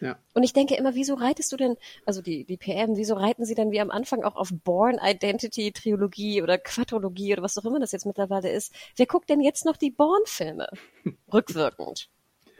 [0.00, 0.18] Ja.
[0.34, 3.54] Und ich denke immer, wieso reitest du denn, also die, die PM, wieso reiten sie
[3.54, 7.80] dann wie am Anfang auch auf Born Identity Trilogie oder Quadrologie oder was auch immer
[7.80, 8.72] das jetzt mittlerweile ist?
[8.96, 10.68] Wer guckt denn jetzt noch die Born-Filme?
[11.32, 12.08] Rückwirkend.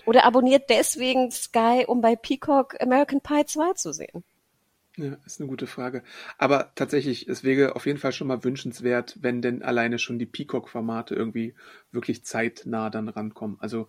[0.06, 4.24] Oder abonniert deswegen Sky, um bei Peacock American Pie 2 zu sehen?
[4.98, 6.02] Ja, ist eine gute Frage.
[6.38, 10.26] Aber tatsächlich, es wäre auf jeden Fall schon mal wünschenswert, wenn denn alleine schon die
[10.26, 11.54] Peacock-Formate irgendwie
[11.92, 13.58] wirklich zeitnah dann rankommen.
[13.60, 13.86] Also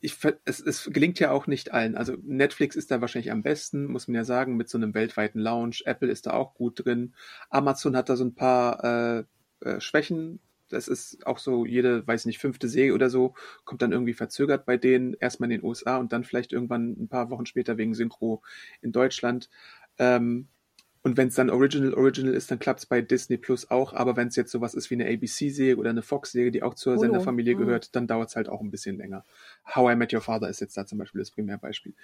[0.00, 1.96] ich, es, es gelingt ja auch nicht allen.
[1.96, 5.38] Also Netflix ist da wahrscheinlich am besten, muss man ja sagen, mit so einem weltweiten
[5.40, 5.84] Launch.
[5.86, 7.14] Apple ist da auch gut drin.
[7.50, 9.24] Amazon hat da so ein paar äh,
[9.60, 10.40] äh, Schwächen.
[10.68, 14.66] Das ist auch so, jede, weiß nicht, fünfte Serie oder so, kommt dann irgendwie verzögert
[14.66, 17.94] bei denen, erstmal in den USA und dann vielleicht irgendwann ein paar Wochen später wegen
[17.94, 18.42] Synchro
[18.82, 19.48] in Deutschland.
[19.98, 20.48] Ähm,
[21.02, 23.92] und wenn es dann Original Original ist, dann klappt es bei Disney Plus auch.
[23.92, 26.96] Aber wenn es jetzt sowas ist wie eine ABC-Serie oder eine Fox-Serie, die auch zur
[26.96, 27.58] oh, Senderfamilie oh.
[27.58, 29.24] gehört, dann dauert es halt auch ein bisschen länger.
[29.74, 31.94] How I Met Your Father ist jetzt da zum Beispiel das Primärbeispiel.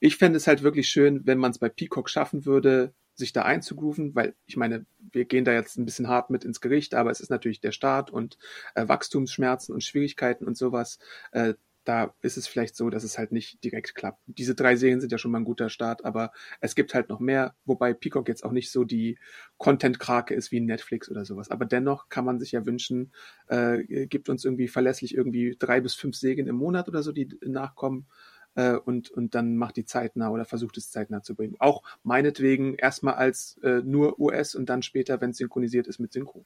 [0.00, 3.42] Ich fände es halt wirklich schön, wenn man es bei Peacock schaffen würde, sich da
[3.42, 7.10] einzugrooven, weil ich meine, wir gehen da jetzt ein bisschen hart mit ins Gericht, aber
[7.10, 8.36] es ist natürlich der Staat und
[8.74, 10.98] äh, Wachstumsschmerzen und Schwierigkeiten und sowas.
[11.32, 14.20] Äh, da ist es vielleicht so, dass es halt nicht direkt klappt.
[14.26, 17.20] Diese drei Serien sind ja schon mal ein guter Start, aber es gibt halt noch
[17.20, 19.18] mehr, wobei Peacock jetzt auch nicht so die
[19.58, 21.50] Content-Krake ist wie Netflix oder sowas.
[21.50, 23.12] Aber dennoch kann man sich ja wünschen,
[23.48, 27.28] äh, gibt uns irgendwie verlässlich irgendwie drei bis fünf Serien im Monat oder so, die
[27.44, 28.06] nachkommen
[28.54, 31.56] äh, und, und dann macht die zeitnah oder versucht es zeitnah zu bringen.
[31.58, 36.12] Auch meinetwegen erstmal als äh, nur US und dann später, wenn es synchronisiert ist mit
[36.12, 36.44] Synchro.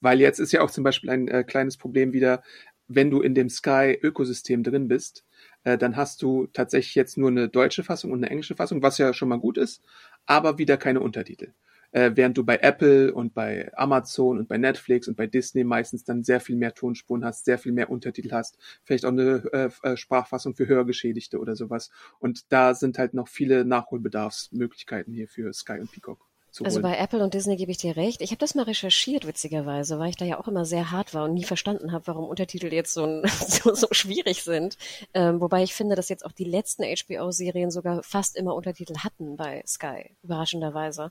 [0.00, 2.42] Weil jetzt ist ja auch zum Beispiel ein äh, kleines Problem wieder,
[2.88, 5.24] wenn du in dem Sky-Ökosystem drin bist,
[5.64, 8.98] äh, dann hast du tatsächlich jetzt nur eine deutsche Fassung und eine englische Fassung, was
[8.98, 9.82] ja schon mal gut ist,
[10.26, 11.52] aber wieder keine Untertitel.
[11.92, 16.02] Äh, während du bei Apple und bei Amazon und bei Netflix und bei Disney meistens
[16.02, 19.70] dann sehr viel mehr Tonspuren hast, sehr viel mehr Untertitel hast, vielleicht auch eine äh,
[19.82, 21.90] äh Sprachfassung für Hörgeschädigte oder sowas.
[22.18, 26.96] Und da sind halt noch viele Nachholbedarfsmöglichkeiten hier für Sky und Peacock zu Also bei
[26.96, 28.20] Apple und Disney gebe ich dir recht.
[28.20, 31.24] Ich habe das mal recherchiert, witzigerweise, weil ich da ja auch immer sehr hart war
[31.24, 34.78] und nie verstanden habe, warum Untertitel jetzt so, ein, so, so schwierig sind.
[35.14, 39.36] Ähm, wobei ich finde, dass jetzt auch die letzten HBO-Serien sogar fast immer Untertitel hatten
[39.36, 41.10] bei Sky, überraschenderweise.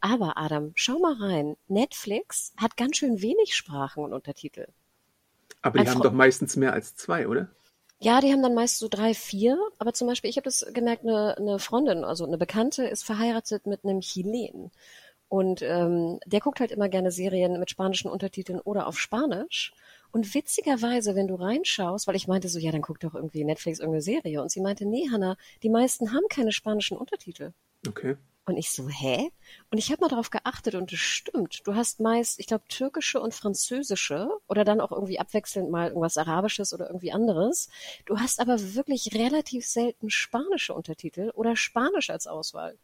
[0.00, 1.56] Aber Adam, schau mal rein.
[1.66, 4.68] Netflix hat ganz schön wenig Sprachen und Untertitel.
[5.60, 7.48] Aber die Ein haben doch meistens mehr als zwei, oder?
[8.00, 9.58] Ja, die haben dann meist so drei, vier.
[9.78, 13.66] Aber zum Beispiel, ich habe das gemerkt, eine, eine Freundin, also eine Bekannte, ist verheiratet
[13.66, 14.70] mit einem Chilen.
[15.28, 19.72] Und ähm, der guckt halt immer gerne Serien mit spanischen Untertiteln oder auf Spanisch.
[20.12, 23.80] Und witzigerweise, wenn du reinschaust, weil ich meinte so, ja, dann guck doch irgendwie Netflix
[23.80, 24.42] irgendeine Serie.
[24.42, 27.52] Und sie meinte, nee, Hanna, die meisten haben keine spanischen Untertitel.
[27.88, 28.16] Okay.
[28.46, 29.30] Und ich so, hä?
[29.70, 31.66] Und ich habe mal darauf geachtet und es stimmt.
[31.66, 36.18] Du hast meist, ich glaube, türkische und französische oder dann auch irgendwie abwechselnd mal irgendwas
[36.18, 37.70] Arabisches oder irgendwie anderes.
[38.04, 42.78] Du hast aber wirklich relativ selten spanische Untertitel oder Spanisch als Auswahl.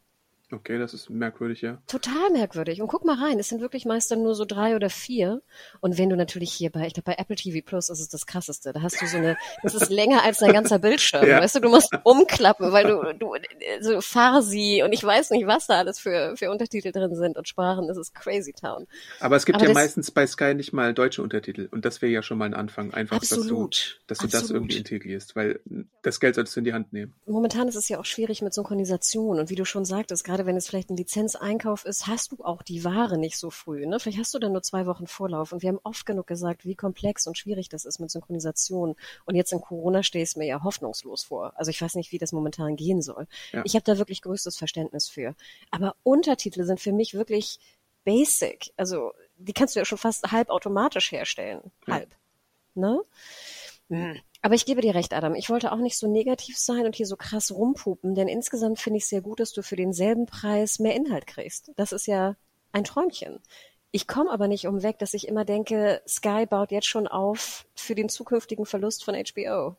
[0.51, 1.81] Okay, das ist merkwürdig, ja.
[1.87, 2.81] Total merkwürdig.
[2.81, 5.41] Und guck mal rein, es sind wirklich meist dann nur so drei oder vier.
[5.79, 8.25] Und wenn du natürlich hier bei, ich glaube bei Apple TV Plus ist es das
[8.25, 8.73] krasseste.
[8.73, 11.27] Da hast du so eine, das ist länger als dein ganzer Bildschirm.
[11.27, 11.39] Ja.
[11.39, 13.33] Weißt du, du musst umklappen, weil du, du,
[13.79, 17.47] so Farsi und ich weiß nicht, was da alles für, für Untertitel drin sind und
[17.47, 17.87] Sprachen.
[17.87, 18.87] Das ist crazy town.
[19.19, 21.69] Aber es gibt Aber ja meistens bei Sky nicht mal deutsche Untertitel.
[21.71, 22.93] Und das wäre ja schon mal ein Anfang.
[22.93, 25.61] Einfach, absolut, dass du, dass du das irgendwie integrierst, weil
[26.01, 27.13] das Geld solltest du in die Hand nehmen.
[27.25, 29.39] Momentan ist es ja auch schwierig mit Synchronisation.
[29.39, 32.61] Und wie du schon sagtest, gerade wenn es vielleicht ein Lizenzeinkauf ist, hast du auch
[32.61, 33.85] die Ware nicht so früh.
[33.85, 33.99] Ne?
[33.99, 35.51] Vielleicht hast du dann nur zwei Wochen Vorlauf.
[35.51, 38.95] Und wir haben oft genug gesagt, wie komplex und schwierig das ist mit Synchronisation.
[39.25, 41.53] Und jetzt in Corona stehe ich mir ja hoffnungslos vor.
[41.55, 43.27] Also ich weiß nicht, wie das momentan gehen soll.
[43.51, 43.61] Ja.
[43.65, 45.35] Ich habe da wirklich größtes Verständnis für.
[45.69, 47.59] Aber Untertitel sind für mich wirklich
[48.03, 48.73] basic.
[48.77, 51.71] Also die kannst du ja schon fast halb automatisch herstellen.
[51.87, 51.95] Ja.
[51.95, 52.09] Halb.
[52.73, 53.01] Ne?
[53.91, 54.17] Hm.
[54.41, 55.35] Aber ich gebe dir recht, Adam.
[55.35, 58.97] Ich wollte auch nicht so negativ sein und hier so krass rumpupen, denn insgesamt finde
[58.97, 61.71] ich es sehr gut, dass du für denselben Preis mehr Inhalt kriegst.
[61.75, 62.37] Das ist ja
[62.71, 63.39] ein Träumchen.
[63.91, 67.67] Ich komme aber nicht um weg, dass ich immer denke, Sky baut jetzt schon auf
[67.75, 69.75] für den zukünftigen Verlust von HBO.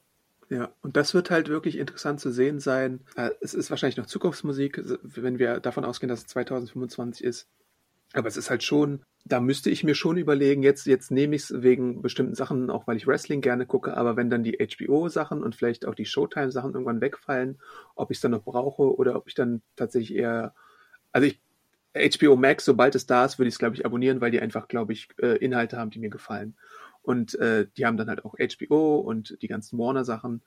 [0.51, 3.01] Ja, und das wird halt wirklich interessant zu sehen sein.
[3.16, 7.48] Äh, es ist wahrscheinlich noch Zukunftsmusik, wenn wir davon ausgehen, dass es 2025 ist.
[8.14, 11.44] Aber es ist halt schon, da müsste ich mir schon überlegen, jetzt, jetzt nehme ich
[11.44, 15.42] es wegen bestimmten Sachen, auch weil ich Wrestling gerne gucke, aber wenn dann die HBO-Sachen
[15.42, 17.59] und vielleicht auch die Showtime-Sachen irgendwann wegfallen,
[17.94, 20.55] ob ich es dann noch brauche oder ob ich dann tatsächlich eher,
[21.12, 21.40] also ich,
[21.94, 24.66] HBO Max, sobald es da ist, würde ich es, glaube ich, abonnieren, weil die einfach,
[24.66, 26.57] glaube ich, äh, Inhalte haben, die mir gefallen.
[27.03, 30.42] Und äh, die haben dann halt auch HBO und die ganzen Warner-Sachen.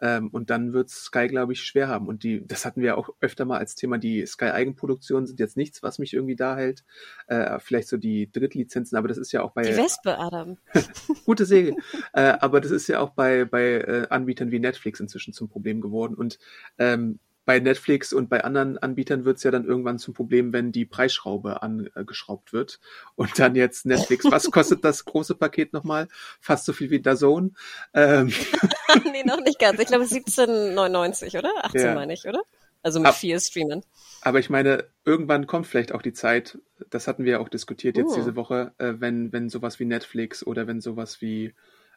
[0.00, 2.06] Ähm, und dann wird Sky, glaube ich, schwer haben.
[2.06, 5.82] Und die, das hatten wir auch öfter mal als Thema, die Sky-Eigenproduktionen sind jetzt nichts,
[5.82, 6.84] was mich irgendwie da hält.
[7.26, 9.62] Äh, vielleicht so die Drittlizenzen, aber das ist ja auch bei.
[9.62, 10.58] Die Wespe, Adam.
[11.24, 11.74] gute Segel.
[12.12, 15.80] äh, aber das ist ja auch bei, bei äh, Anbietern wie Netflix inzwischen zum Problem
[15.80, 16.14] geworden.
[16.14, 16.38] Und
[16.78, 20.72] ähm, bei Netflix und bei anderen Anbietern wird es ja dann irgendwann zum Problem, wenn
[20.72, 22.80] die Preisschraube angeschraubt wird.
[23.16, 26.08] Und dann jetzt Netflix, was kostet das große Paket nochmal?
[26.40, 27.56] Fast so viel wie DAZN.
[27.94, 28.32] Ähm.
[29.12, 29.80] nee, noch nicht ganz.
[29.80, 31.50] Ich glaube 17,99, oder?
[31.62, 31.94] 18 ja.
[31.94, 32.42] meine ich, oder?
[32.82, 33.84] Also mit Ab, vier Streamen.
[34.22, 37.96] Aber ich meine, irgendwann kommt vielleicht auch die Zeit, das hatten wir ja auch diskutiert
[37.96, 38.16] jetzt uh.
[38.16, 41.54] diese Woche, äh, wenn, wenn sowas wie Netflix oder wenn sowas wie,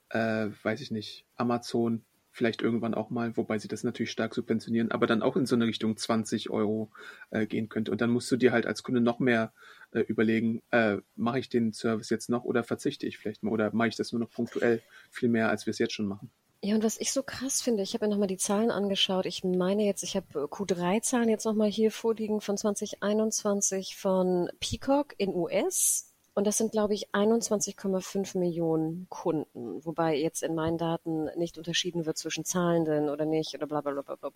[0.10, 2.04] äh, weiß ich nicht, Amazon
[2.34, 5.56] vielleicht irgendwann auch mal, wobei sie das natürlich stark subventionieren, aber dann auch in so
[5.56, 6.92] eine Richtung 20 Euro
[7.30, 7.92] äh, gehen könnte.
[7.92, 9.54] Und dann musst du dir halt als Kunde noch mehr
[9.92, 13.74] äh, überlegen, äh, mache ich den Service jetzt noch oder verzichte ich vielleicht mal oder
[13.74, 16.32] mache ich das nur noch punktuell viel mehr, als wir es jetzt schon machen.
[16.66, 19.26] Ja, und was ich so krass finde, ich habe mir nochmal die Zahlen angeschaut.
[19.26, 25.36] Ich meine jetzt, ich habe Q3-Zahlen jetzt nochmal hier vorliegen von 2021 von Peacock in
[25.36, 31.58] US und das sind, glaube ich, 21,5 Millionen Kunden, wobei jetzt in meinen Daten nicht
[31.58, 34.32] unterschieden wird zwischen Zahlenden oder nicht oder bla bla bla bla.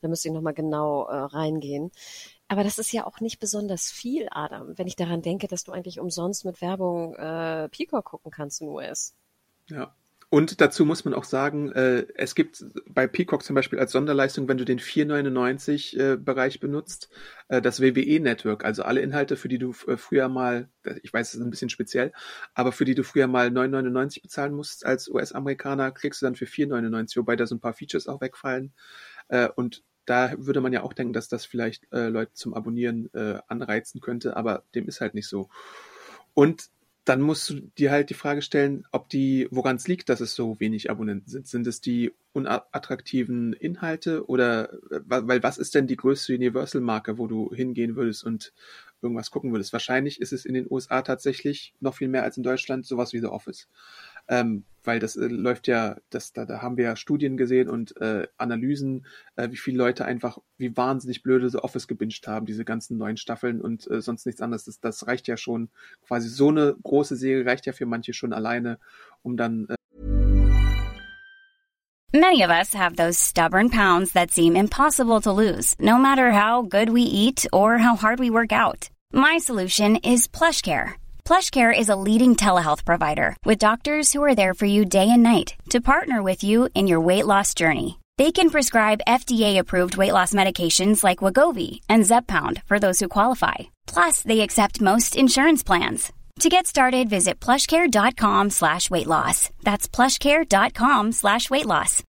[0.00, 1.90] Da müsste ich nochmal genau äh, reingehen.
[2.48, 5.72] Aber das ist ja auch nicht besonders viel, Adam, wenn ich daran denke, dass du
[5.72, 9.14] eigentlich umsonst mit Werbung äh, Peacock gucken kannst in US.
[9.68, 9.94] Ja,
[10.30, 14.46] und dazu muss man auch sagen, äh, es gibt bei Peacock zum Beispiel als Sonderleistung,
[14.46, 17.08] wenn du den 4,99 äh, Bereich benutzt,
[17.48, 20.68] äh, das WWE-Network, also alle Inhalte, für die du äh, früher mal,
[21.02, 22.12] ich weiß, es ist ein bisschen speziell,
[22.52, 26.44] aber für die du früher mal 9,99 bezahlen musst als US-Amerikaner, kriegst du dann für
[26.44, 28.74] 4,99, wobei da so ein paar Features auch wegfallen.
[29.28, 33.08] Äh, und da würde man ja auch denken, dass das vielleicht äh, Leute zum Abonnieren
[33.14, 35.48] äh, anreizen könnte, aber dem ist halt nicht so.
[36.34, 36.68] Und
[37.08, 40.34] dann musst du dir halt die Frage stellen, ob die, woran es liegt, dass es
[40.34, 41.46] so wenig Abonnenten sind.
[41.46, 47.52] Sind es die unattraktiven Inhalte oder weil was ist denn die größte Universal-Marke, wo du
[47.54, 48.52] hingehen würdest und
[49.00, 49.72] irgendwas gucken würdest?
[49.72, 53.20] Wahrscheinlich ist es in den USA tatsächlich noch viel mehr als in Deutschland sowas wie
[53.20, 53.68] The Office
[54.28, 57.96] ähm, weil das äh, läuft ja, das, da, da haben wir ja Studien gesehen und
[58.00, 62.64] äh, Analysen, äh, wie viele Leute einfach, wie wahnsinnig blöde The Office gebinged haben, diese
[62.64, 64.64] ganzen neuen Staffeln und äh, sonst nichts anderes.
[64.64, 65.68] Das, das reicht ja schon,
[66.06, 68.78] quasi so eine große Serie reicht ja für manche schon alleine,
[69.22, 69.74] um dann äh,
[72.14, 76.62] Many of us have those stubborn pounds that seem impossible to lose, no matter how
[76.62, 78.88] good we eat or how hard we work out.
[79.12, 80.94] My solution is PlushCare.
[81.28, 85.22] PlushCare is a leading telehealth provider with doctors who are there for you day and
[85.22, 87.98] night to partner with you in your weight loss journey.
[88.16, 93.56] They can prescribe FDA-approved weight loss medications like Wagovi and Zepbound for those who qualify.
[93.86, 96.10] Plus, they accept most insurance plans.
[96.40, 99.50] To get started, visit plushcare.com slash weight loss.
[99.64, 102.02] That's plushcare.com slash weight loss.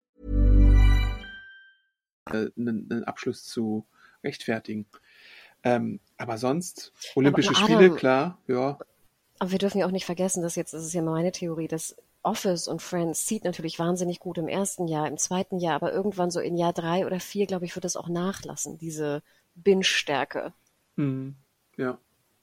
[2.31, 3.87] Äh, einen, einen Abschluss zu
[4.22, 4.85] rechtfertigen.
[5.64, 8.79] Ähm, aber sonst, Olympische aber, Spiele, klar, ja.
[9.38, 11.96] Aber wir dürfen ja auch nicht vergessen, dass jetzt, das ist ja meine Theorie, dass
[12.22, 16.31] Office und Friends zieht natürlich wahnsinnig gut im ersten Jahr, im zweiten Jahr, aber irgendwann
[16.31, 19.22] so in Jahr drei oder vier, glaube ich, wird das auch nachlassen, diese
[19.55, 20.53] Binge-Stärke.
[20.96, 21.37] Mhm.
[21.77, 21.99] Ja.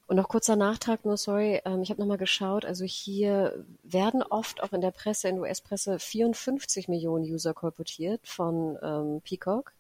[0.08, 4.62] Und noch kurzer Nachtrag, nur sorry, ähm, ich habe nochmal geschaut, also hier werden oft
[4.62, 9.73] auch in der Presse, in US-Presse 54 Millionen User kolportiert von ähm, Peacock.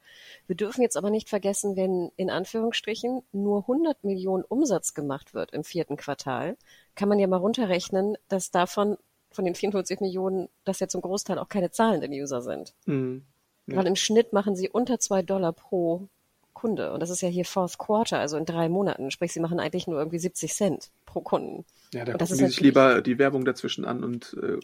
[0.47, 5.51] Wir dürfen jetzt aber nicht vergessen, wenn in Anführungsstrichen nur 100 Millionen Umsatz gemacht wird
[5.51, 6.57] im vierten Quartal,
[6.95, 8.97] kann man ja mal runterrechnen, dass davon
[9.31, 12.73] von den 44 Millionen, dass ja zum Großteil auch keine zahlenden User sind.
[12.85, 13.23] Mhm.
[13.65, 13.77] Ja.
[13.77, 16.07] Weil im Schnitt machen sie unter zwei Dollar pro
[16.53, 16.93] Kunde.
[16.93, 19.11] Und das ist ja hier Fourth Quarter, also in drei Monaten.
[19.11, 21.65] Sprich, sie machen eigentlich nur irgendwie 70 Cent pro Kunden.
[21.93, 24.59] Ja, da Und gucken ist die sich lieber die Werbung dazwischen an und äh,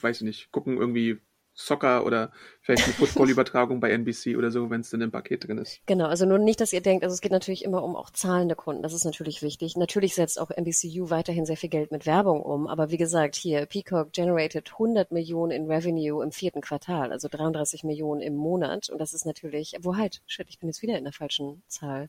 [0.00, 1.18] weiß ich nicht, gucken irgendwie
[1.54, 5.58] Soccer oder vielleicht eine Football-Übertragung bei NBC oder so, wenn es denn im Paket drin
[5.58, 5.80] ist.
[5.86, 8.54] Genau, also nur nicht, dass ihr denkt, also es geht natürlich immer um auch zahlende
[8.54, 9.76] Kunden, das ist natürlich wichtig.
[9.76, 13.66] Natürlich setzt auch NBCU weiterhin sehr viel Geld mit Werbung um, aber wie gesagt, hier
[13.66, 18.98] Peacock generated 100 Millionen in Revenue im vierten Quartal, also 33 Millionen im Monat und
[18.98, 22.08] das ist natürlich, wo halt, shit, ich bin jetzt wieder in der falschen Zahl.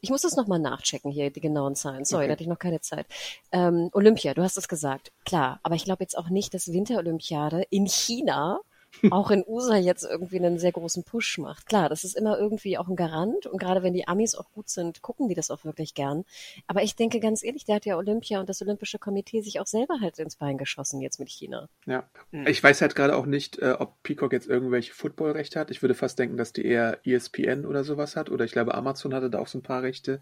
[0.00, 2.04] Ich muss das nochmal nachchecken hier, die genauen Zahlen.
[2.04, 2.28] Sorry, Okay.
[2.28, 3.06] da hatte ich noch keine Zeit.
[3.52, 5.58] Ähm, Olympia, du hast es gesagt, klar.
[5.62, 8.60] Aber ich glaube jetzt auch nicht, dass Winterolympiade in China
[9.10, 11.66] auch in USA jetzt irgendwie einen sehr großen Push macht.
[11.66, 14.68] Klar, das ist immer irgendwie auch ein Garant und gerade wenn die Amis auch gut
[14.68, 16.24] sind, gucken die das auch wirklich gern.
[16.66, 19.66] Aber ich denke ganz ehrlich, da hat ja Olympia und das Olympische Komitee sich auch
[19.66, 21.68] selber halt ins Bein geschossen jetzt mit China.
[21.86, 22.08] Ja.
[22.32, 22.46] Hm.
[22.46, 25.70] Ich weiß halt gerade auch nicht, äh, ob Peacock jetzt irgendwelche Footballrechte hat.
[25.70, 28.30] Ich würde fast denken, dass die eher ESPN oder sowas hat.
[28.30, 30.20] Oder ich glaube, Amazon hatte da auch so ein paar Rechte.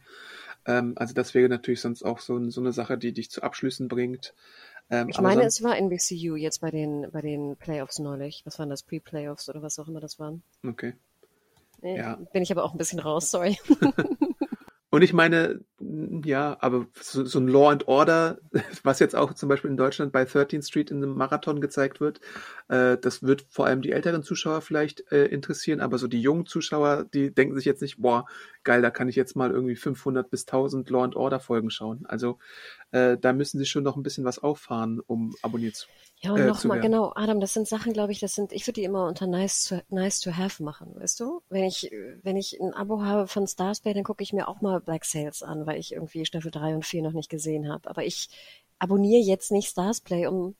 [0.67, 3.89] Ähm, also das wäre natürlich sonst auch so, so eine Sache, die dich zu Abschlüssen
[3.89, 4.35] bringt.
[4.91, 8.43] Ähm, Ich meine, es war NBCU jetzt bei den, bei den Playoffs neulich.
[8.45, 8.83] Was waren das?
[8.83, 10.43] Pre-Playoffs oder was auch immer das waren.
[10.67, 10.95] Okay.
[11.83, 12.19] Äh, Ja.
[12.33, 13.59] Bin ich aber auch ein bisschen raus, sorry.
[14.91, 18.39] Und ich meine, ja, aber so, so ein Law and Order,
[18.83, 22.21] was jetzt auch zum Beispiel in Deutschland bei 13th Street in einem Marathon gezeigt wird,
[22.69, 26.47] äh, das wird vor allem die älteren Zuschauer vielleicht äh, interessieren, aber so die jungen
[26.47, 28.27] Zuschauer, die denken sich jetzt nicht, boah,
[28.65, 32.05] geil, da kann ich jetzt mal irgendwie 500 bis 1000 Law and Order Folgen schauen.
[32.07, 32.39] Also
[32.93, 35.87] äh, da müssen sie schon noch ein bisschen was auffahren, um abonniert zu
[36.21, 38.81] Ja, und äh, nochmal, genau, Adam, das sind Sachen, glaube ich, das sind, ich würde
[38.81, 41.43] die immer unter nice to, nice to have machen, weißt du?
[41.49, 41.91] Wenn ich,
[42.23, 45.43] wenn ich ein Abo habe von Starsplay, dann gucke ich mir auch mal Black Sails
[45.43, 47.89] an, weil ich irgendwie Staffel 3 und 4 noch nicht gesehen habe.
[47.91, 48.29] Aber ich
[48.79, 50.57] abonniere jetzt nicht Starsplay, um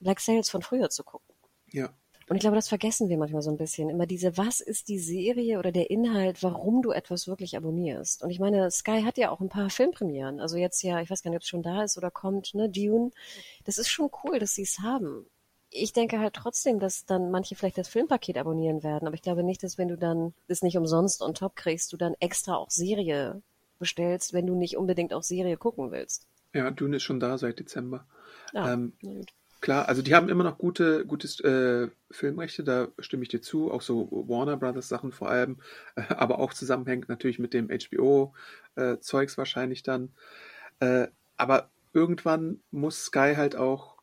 [0.00, 1.34] Black Sails von früher zu gucken.
[1.72, 1.94] Ja.
[2.30, 3.90] Und ich glaube, das vergessen wir manchmal so ein bisschen.
[3.90, 8.22] Immer diese, was ist die Serie oder der Inhalt, warum du etwas wirklich abonnierst?
[8.22, 10.38] Und ich meine, Sky hat ja auch ein paar Filmpremieren.
[10.38, 12.68] Also jetzt ja, ich weiß gar nicht, ob es schon da ist oder kommt, ne,
[12.68, 13.10] Dune.
[13.64, 15.26] Das ist schon cool, dass sie es haben.
[15.70, 19.08] Ich denke halt trotzdem, dass dann manche vielleicht das Filmpaket abonnieren werden.
[19.08, 21.96] Aber ich glaube nicht, dass wenn du dann es nicht umsonst on top kriegst, du
[21.96, 23.42] dann extra auch Serie
[23.80, 26.28] bestellst, wenn du nicht unbedingt auch Serie gucken willst.
[26.54, 28.06] Ja, Dune ist schon da seit Dezember.
[28.52, 28.92] Ja, Ähm.
[29.60, 33.70] Klar, also die haben immer noch gute, gutes äh, Filmrechte, da stimme ich dir zu,
[33.70, 35.58] auch so Warner Brothers Sachen vor allem,
[35.96, 38.34] äh, aber auch zusammenhängt natürlich mit dem HBO
[38.76, 40.12] äh, Zeugs wahrscheinlich dann.
[40.80, 43.96] Äh, aber irgendwann muss Sky halt auch,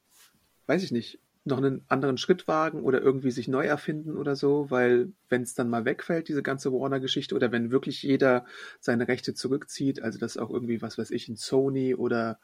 [0.67, 4.69] weiß ich nicht, noch einen anderen Schritt wagen oder irgendwie sich neu erfinden oder so,
[4.69, 8.45] weil wenn es dann mal wegfällt, diese ganze Warner-Geschichte, oder wenn wirklich jeder
[8.79, 12.39] seine Rechte zurückzieht, also dass auch irgendwie, was weiß ich, ein Sony oder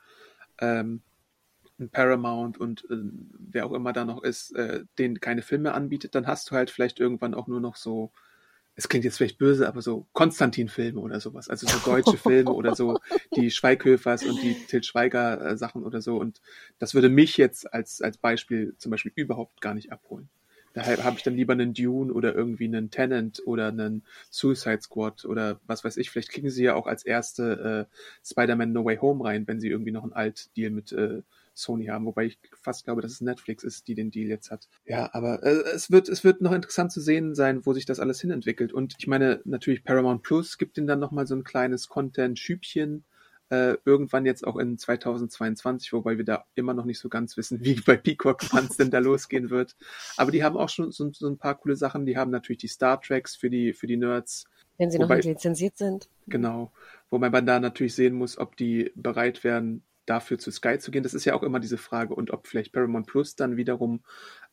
[0.60, 1.02] ähm,
[1.80, 2.98] ein Paramount und äh,
[3.40, 6.70] wer auch immer da noch ist, äh, den keine Filme anbietet, dann hast du halt
[6.72, 8.12] vielleicht irgendwann auch nur noch so,
[8.76, 12.76] es klingt jetzt vielleicht böse, aber so Konstantin-Filme oder sowas, also so deutsche Filme oder
[12.76, 13.00] so,
[13.36, 16.42] die Schweighöfers und die Til Schweiger äh, Sachen oder so und
[16.80, 20.30] das würde mich jetzt als, als Beispiel zum Beispiel überhaupt gar nicht abholen.
[20.74, 25.24] Daher habe ich dann lieber einen Dune oder irgendwie einen Tenant oder einen Suicide Squad
[25.24, 26.10] oder was weiß ich.
[26.10, 27.96] Vielleicht kriegen sie ja auch als erste äh,
[28.28, 31.22] Spider-Man No Way Home rein, wenn sie irgendwie noch einen Alt-Deal mit äh,
[31.54, 34.68] Sony haben, wobei ich fast glaube, dass es Netflix ist, die den Deal jetzt hat.
[34.86, 38.00] Ja, aber äh, es wird es wird noch interessant zu sehen sein, wo sich das
[38.00, 38.74] alles hinentwickelt.
[38.74, 43.04] Und ich meine, natürlich Paramount Plus gibt ihnen dann nochmal so ein kleines Content-Schübchen,
[43.50, 47.60] äh, irgendwann jetzt auch in 2022, wobei wir da immer noch nicht so ganz wissen,
[47.64, 49.76] wie bei Peacock, wann es denn da losgehen wird.
[50.18, 52.06] Aber die haben auch schon so, so ein paar coole Sachen.
[52.06, 54.46] Die haben natürlich die Star Treks für die, für die Nerds.
[54.78, 56.10] Wenn sie noch Wobei- nicht lizenziert sind.
[56.28, 56.72] Genau.
[57.12, 61.04] Wobei man da natürlich sehen muss, ob die bereit wären, dafür zu Sky zu gehen.
[61.04, 62.16] Das ist ja auch immer diese Frage.
[62.16, 64.04] Und ob vielleicht Paramount Plus dann wiederum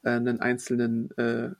[0.02, 1.50] äh, einen einzelnen äh,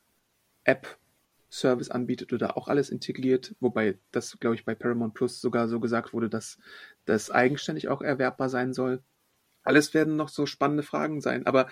[0.65, 3.55] App-Service anbietet oder auch alles integriert.
[3.61, 6.59] Wobei das, glaube ich, bei Paramount Plus sogar so gesagt wurde, dass
[7.05, 9.03] das eigenständig auch erwerbbar sein soll.
[9.63, 11.69] Alles werden noch so spannende Fragen sein, aber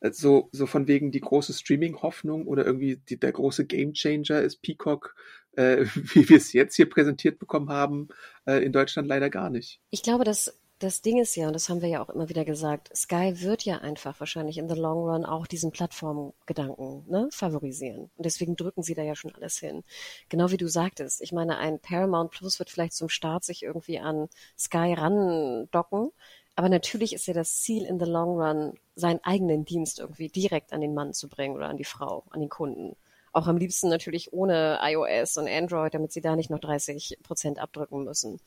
[0.00, 4.62] äh, so, so von wegen die große Streaming-Hoffnung oder irgendwie die, der große Gamechanger ist
[4.62, 5.16] Peacock,
[5.56, 8.08] äh, wie wir es jetzt hier präsentiert bekommen haben,
[8.46, 9.80] äh, in Deutschland leider gar nicht.
[9.90, 12.44] Ich glaube, dass das Ding ist ja, und das haben wir ja auch immer wieder
[12.44, 18.10] gesagt, Sky wird ja einfach wahrscheinlich in the long run auch diesen Plattformgedanken ne, favorisieren.
[18.16, 19.84] Und deswegen drücken sie da ja schon alles hin.
[20.28, 21.20] Genau wie du sagtest.
[21.22, 24.28] Ich meine, ein Paramount Plus wird vielleicht zum Start sich irgendwie an
[24.58, 26.10] Sky randocken.
[26.56, 30.72] Aber natürlich ist ja das Ziel in the long run, seinen eigenen Dienst irgendwie direkt
[30.72, 32.96] an den Mann zu bringen oder an die Frau, an den Kunden.
[33.32, 37.58] Auch am liebsten natürlich ohne iOS und Android, damit sie da nicht noch 30 Prozent
[37.58, 38.40] abdrücken müssen.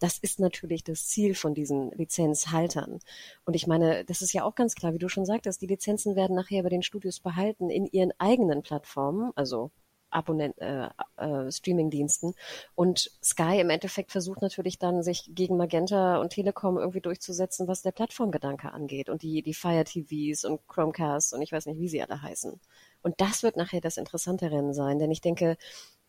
[0.00, 2.98] Das ist natürlich das Ziel von diesen Lizenzhaltern.
[3.44, 6.16] Und ich meine, das ist ja auch ganz klar, wie du schon sagtest, die Lizenzen
[6.16, 9.70] werden nachher bei den Studios behalten in ihren eigenen Plattformen, also
[10.14, 12.34] Abonnent, äh, äh, Streaming-Diensten.
[12.74, 17.82] Und Sky im Endeffekt versucht natürlich dann, sich gegen Magenta und Telekom irgendwie durchzusetzen, was
[17.82, 21.88] der Plattformgedanke angeht und die, die Fire TVs und Chromecasts und ich weiß nicht, wie
[21.88, 22.60] sie alle heißen.
[23.04, 25.56] Und das wird nachher das interessante Rennen sein, denn ich denke,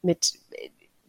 [0.02, 0.39] mit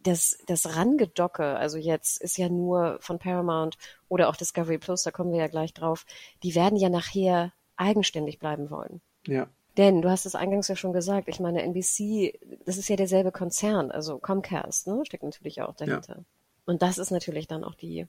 [0.03, 3.77] das, das Rangedocke, also jetzt ist ja nur von Paramount
[4.09, 6.05] oder auch Discovery Plus, da kommen wir ja gleich drauf,
[6.43, 9.01] die werden ja nachher eigenständig bleiben wollen.
[9.25, 9.47] Ja.
[9.77, 13.31] Denn du hast es eingangs ja schon gesagt, ich meine, NBC, das ist ja derselbe
[13.31, 16.15] Konzern, also Comcast, ne, steckt natürlich auch dahinter.
[16.17, 16.23] Ja.
[16.65, 18.07] Und das ist natürlich dann auch die,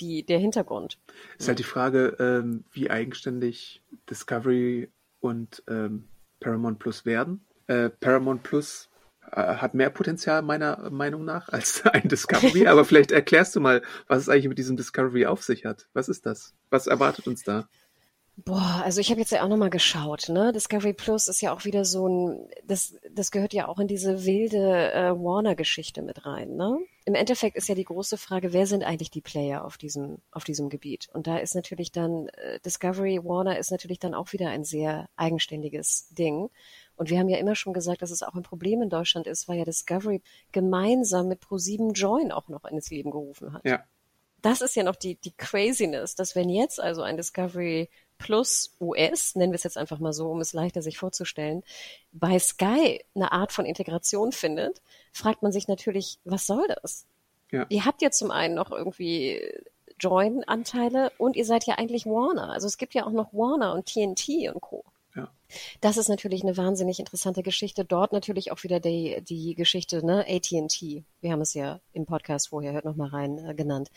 [0.00, 0.98] die, der Hintergrund.
[1.36, 4.88] Ist halt die Frage, ähm, wie eigenständig Discovery
[5.20, 6.08] und ähm,
[6.40, 7.44] Paramount Plus werden.
[7.66, 8.88] Äh, Paramount Plus
[9.32, 13.82] äh, hat mehr Potenzial meiner Meinung nach als ein Discovery, aber vielleicht erklärst du mal,
[14.06, 15.88] was es eigentlich mit diesem Discovery auf sich hat.
[15.92, 16.54] Was ist das?
[16.70, 17.68] Was erwartet uns da?
[18.44, 20.52] Boah, also ich habe jetzt ja auch nochmal geschaut, ne?
[20.52, 24.24] Discovery Plus ist ja auch wieder so ein, das, das gehört ja auch in diese
[24.24, 26.78] wilde äh, Warner-Geschichte mit rein, ne?
[27.04, 30.44] Im Endeffekt ist ja die große Frage, wer sind eigentlich die Player auf diesem, auf
[30.44, 31.08] diesem Gebiet?
[31.12, 35.08] Und da ist natürlich dann, äh, Discovery Warner ist natürlich dann auch wieder ein sehr
[35.16, 36.48] eigenständiges Ding.
[36.94, 39.48] Und wir haben ja immer schon gesagt, dass es auch ein Problem in Deutschland ist,
[39.48, 40.22] weil ja Discovery
[40.52, 43.64] gemeinsam mit Pro7 Join auch noch ins Leben gerufen hat.
[43.64, 43.82] Ja.
[44.42, 49.34] Das ist ja noch die, die Craziness, dass wenn jetzt also ein Discovery plus US,
[49.34, 51.62] nennen wir es jetzt einfach mal so, um es leichter sich vorzustellen,
[52.12, 57.06] bei Sky eine Art von Integration findet, fragt man sich natürlich, was soll das?
[57.50, 57.66] Ja.
[57.68, 59.40] Ihr habt ja zum einen noch irgendwie
[59.98, 62.50] Join-Anteile und ihr seid ja eigentlich Warner.
[62.50, 64.84] Also es gibt ja auch noch Warner und TNT und Co.
[65.16, 65.32] Ja.
[65.80, 67.84] Das ist natürlich eine wahnsinnig interessante Geschichte.
[67.84, 71.04] Dort natürlich auch wieder die, die Geschichte, ne, AT&T.
[71.20, 73.90] Wir haben es ja im Podcast vorher, hört nochmal rein, äh, genannt.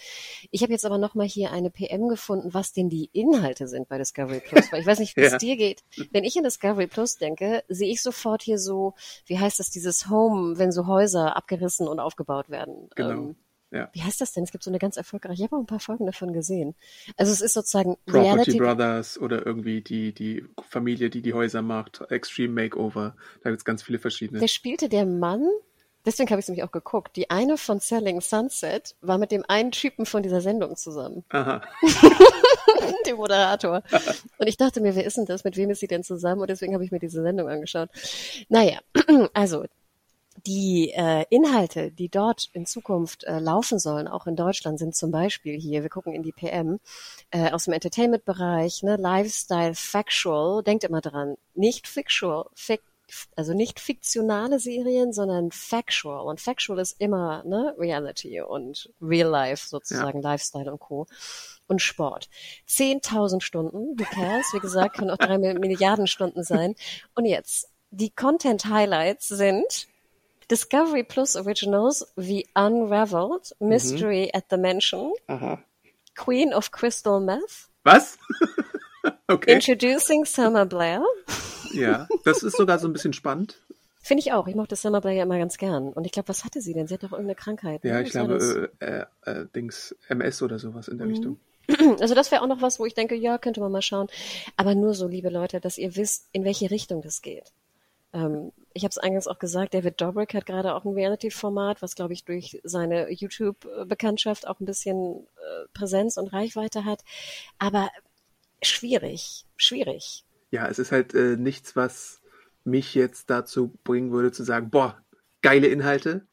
[0.49, 3.97] Ich habe jetzt aber nochmal hier eine PM gefunden, was denn die Inhalte sind bei
[3.97, 4.72] Discovery Plus.
[4.72, 5.38] Weil ich weiß nicht, wie es ja.
[5.38, 5.84] dir geht.
[6.12, 8.93] Wenn ich in Discovery Plus denke, sehe ich sofort hier so,
[9.26, 12.89] wie heißt das, dieses Home, wenn so Häuser abgerissen und aufgebaut werden.
[12.95, 13.12] Genau.
[13.12, 13.36] Ähm,
[13.72, 13.89] ja.
[13.93, 14.43] Wie heißt das denn?
[14.43, 16.76] Es gibt so eine ganz erfolgreiche, ich habe auch ein paar Folgen davon gesehen.
[17.17, 21.61] Also es ist sozusagen Property Reality Brothers oder irgendwie die, die Familie, die die Häuser
[21.61, 23.15] macht, Extreme Makeover.
[23.43, 24.39] Da gibt es ganz viele verschiedene.
[24.39, 25.47] Der spielte der Mann,
[26.05, 29.45] deswegen habe ich es nämlich auch geguckt, die eine von Selling Sunset war mit dem
[29.47, 31.24] einen Typen von dieser Sendung zusammen.
[31.30, 31.61] Aha.
[33.05, 33.84] dem Moderator.
[34.38, 35.43] Und ich dachte mir, wer ist denn das?
[35.43, 36.41] Mit wem ist sie denn zusammen?
[36.41, 37.89] Und deswegen habe ich mir diese Sendung angeschaut.
[38.49, 38.80] Naja,
[39.34, 39.65] also
[40.46, 45.12] die äh, Inhalte, die dort in Zukunft äh, laufen sollen, auch in Deutschland, sind zum
[45.12, 46.80] Beispiel hier, wir gucken in die PM,
[47.32, 52.82] äh, aus dem Entertainment-Bereich, ne, Lifestyle, Factual, denkt immer dran, nicht Fictual, fic,
[53.36, 56.26] also nicht fiktionale Serien, sondern Factual.
[56.26, 60.32] Und Factual ist immer ne, Reality und Real Life sozusagen, ja.
[60.32, 61.08] Lifestyle und Co.
[61.68, 62.30] Und Sport.
[62.68, 64.46] 10.000 Stunden, who cares?
[64.54, 66.76] Wie gesagt, können auch drei Milliarden Stunden sein.
[67.16, 69.88] Und jetzt, die Content Highlights sind
[70.52, 74.38] Discovery Plus Originals wie Unraveled, Mystery mhm.
[74.38, 75.64] at the Mansion, Aha.
[76.16, 77.70] Queen of Crystal Meth.
[77.86, 78.18] Was?
[79.28, 79.54] okay.
[79.54, 81.02] Introducing Summer Blair.
[81.72, 83.58] Ja, das ist sogar so ein bisschen spannend.
[84.04, 84.47] Finde ich auch.
[84.47, 85.93] Ich mochte Summer Blair ja immer ganz gern.
[85.93, 86.88] Und ich glaube, was hatte sie denn?
[86.88, 87.86] Sie hat doch irgendeine Krankheit.
[87.86, 88.04] Ja, ne?
[88.04, 91.14] ich glaube, äh, äh, Dings, MS oder sowas in der mhm.
[91.14, 91.39] Richtung.
[92.02, 94.08] Also das wäre auch noch was, wo ich denke, ja, könnte man mal schauen.
[94.58, 97.54] Aber nur so, liebe Leute, dass ihr wisst, in welche Richtung das geht.
[98.14, 101.95] Ähm, ich habe es eingangs auch gesagt, David Dobrik hat gerade auch ein Reality-Format, was,
[101.95, 107.01] glaube ich, durch seine YouTube-Bekanntschaft auch ein bisschen äh, Präsenz und Reichweite hat.
[107.57, 107.89] Aber
[108.62, 110.26] schwierig, schwierig.
[110.51, 112.22] Ja, es ist halt äh, nichts, was
[112.64, 115.01] mich jetzt dazu bringen würde, zu sagen, boah,
[115.41, 116.28] geile Inhalte.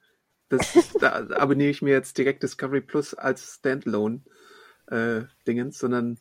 [0.49, 4.22] Das, da abonniere ich mir jetzt direkt Discovery Plus als Standalone
[4.91, 5.22] äh,
[5.70, 6.18] sondern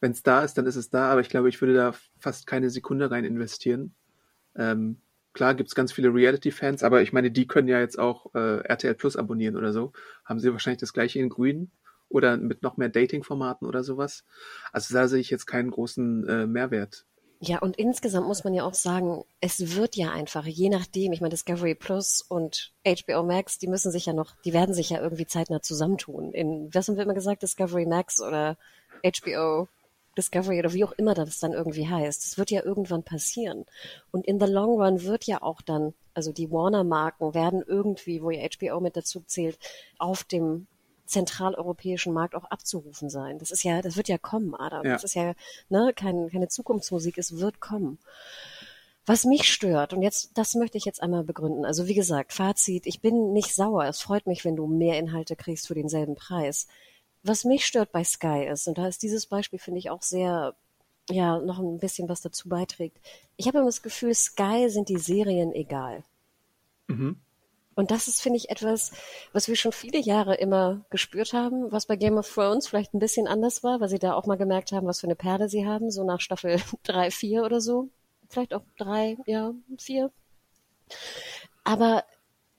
[0.00, 2.46] wenn es da ist, dann ist es da, aber ich glaube, ich würde da fast
[2.46, 3.94] keine Sekunde rein investieren.
[4.58, 5.00] Ähm,
[5.32, 8.58] klar gibt es ganz viele Reality-Fans, aber ich meine, die können ja jetzt auch äh,
[8.64, 9.92] RTL Plus abonnieren oder so.
[10.24, 11.70] Haben sie wahrscheinlich das gleiche in Grün
[12.08, 14.24] oder mit noch mehr Dating-Formaten oder sowas.
[14.72, 17.04] Also da sehe ich jetzt keinen großen äh, Mehrwert.
[17.40, 21.20] Ja, und insgesamt muss man ja auch sagen, es wird ja einfach, je nachdem, ich
[21.20, 25.00] meine, Discovery Plus und HBO Max, die müssen sich ja noch, die werden sich ja
[25.00, 26.32] irgendwie zeitnah zusammentun.
[26.32, 28.56] In, was haben wir immer gesagt, Discovery Max oder
[29.04, 29.68] HBO
[30.18, 32.24] Discovery oder wie auch immer das dann irgendwie heißt.
[32.24, 33.64] Das wird ja irgendwann passieren.
[34.10, 38.30] Und in the long run wird ja auch dann, also die Warner-Marken werden irgendwie, wo
[38.30, 39.58] ja HBO mit dazu zählt,
[39.98, 40.66] auf dem
[41.06, 43.38] zentraleuropäischen Markt auch abzurufen sein.
[43.38, 44.84] Das ist ja, das wird ja kommen, Adam.
[44.84, 44.92] Ja.
[44.92, 45.34] Das ist ja
[45.68, 47.98] ne, kein, keine Zukunftsmusik, es wird kommen.
[49.06, 51.64] Was mich stört, und jetzt, das möchte ich jetzt einmal begründen.
[51.64, 53.84] Also wie gesagt, Fazit, ich bin nicht sauer.
[53.84, 56.66] Es freut mich, wenn du mehr Inhalte kriegst für denselben Preis.
[57.22, 60.54] Was mich stört bei Sky ist, und da ist dieses Beispiel, finde ich, auch sehr,
[61.10, 62.98] ja, noch ein bisschen was dazu beiträgt.
[63.36, 66.04] Ich habe immer das Gefühl, Sky sind die Serien egal.
[66.86, 67.20] Mhm.
[67.74, 68.90] Und das ist, finde ich, etwas,
[69.32, 72.98] was wir schon viele Jahre immer gespürt haben, was bei Game of Thrones vielleicht ein
[72.98, 75.66] bisschen anders war, weil sie da auch mal gemerkt haben, was für eine Perle sie
[75.66, 77.88] haben, so nach Staffel drei, vier oder so
[78.28, 80.12] vielleicht auch drei, ja, vier.
[81.64, 82.04] Aber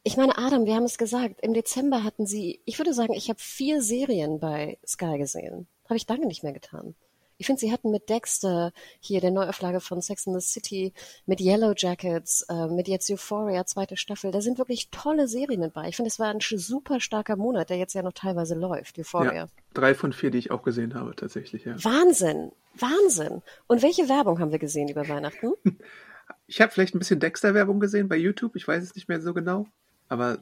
[0.04, 3.30] ich meine, Adam, wir haben es gesagt, im Dezember hatten sie, ich würde sagen, ich
[3.30, 5.68] habe vier Serien bei Sky gesehen.
[5.86, 6.96] Habe ich lange nicht mehr getan.
[7.40, 10.94] Ich finde, sie hatten mit Dexter, hier der Neuauflage von Sex in the City,
[11.26, 15.88] mit Yellow Jackets, äh, mit jetzt Euphoria, zweite Staffel, da sind wirklich tolle Serien dabei.
[15.88, 19.34] Ich finde, es war ein super starker Monat, der jetzt ja noch teilweise läuft, Euphoria.
[19.34, 21.82] Ja, drei von vier, die ich auch gesehen habe, tatsächlich, ja.
[21.82, 23.42] Wahnsinn, Wahnsinn.
[23.68, 25.54] Und welche Werbung haben wir gesehen über Weihnachten?
[26.46, 29.34] Ich habe vielleicht ein bisschen Dexter-Werbung gesehen bei YouTube, ich weiß es nicht mehr so
[29.34, 29.68] genau.
[30.10, 30.40] Aber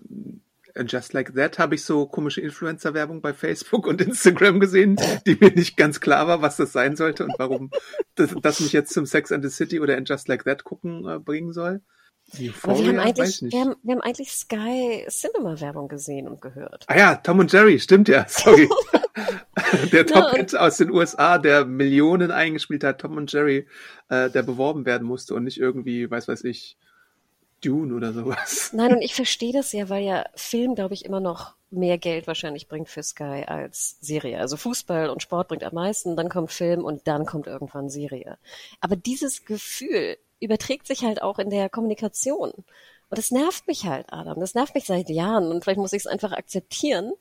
[0.86, 5.52] Just Like That habe ich so komische Influencer-Werbung bei Facebook und Instagram gesehen, die mir
[5.52, 7.72] nicht ganz klar war, was das sein sollte und warum
[8.16, 11.08] das, das mich jetzt zum Sex and the City oder in Just Like That gucken
[11.08, 11.82] äh, bringen soll.
[12.62, 16.84] Aber wir haben, eigentlich, wir, haben, wir haben eigentlich Sky Cinema Werbung gesehen und gehört.
[16.88, 18.68] Ah ja, Tom und Jerry, stimmt ja, sorry.
[19.94, 23.66] der Top-Hit no, aus den USA, der Millionen eingespielt hat, Tom und Jerry,
[24.10, 26.78] äh, der beworben werden musste und nicht irgendwie, weiß weiß ich,
[27.62, 28.72] Dune oder sowas.
[28.74, 32.28] Nein, und ich verstehe das ja, weil ja Film, glaube ich, immer noch mehr Geld
[32.28, 34.40] wahrscheinlich bringt für Sky als Serie.
[34.40, 38.38] Also Fußball und Sport bringt am meisten, dann kommt Film und dann kommt irgendwann Serie.
[38.80, 42.54] Aber dieses Gefühl überträgt sich halt auch in der Kommunikation.
[43.10, 44.40] Und das nervt mich halt, Adam.
[44.40, 47.14] Das nervt mich seit Jahren und vielleicht muss ich es einfach akzeptieren.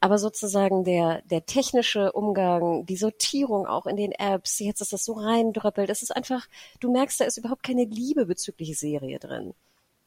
[0.00, 5.04] Aber sozusagen der, der technische Umgang, die Sortierung auch in den Apps, jetzt ist das
[5.04, 6.46] so reindröppelt, das ist einfach,
[6.80, 9.54] du merkst, da ist überhaupt keine Liebe bezüglich Serie drin.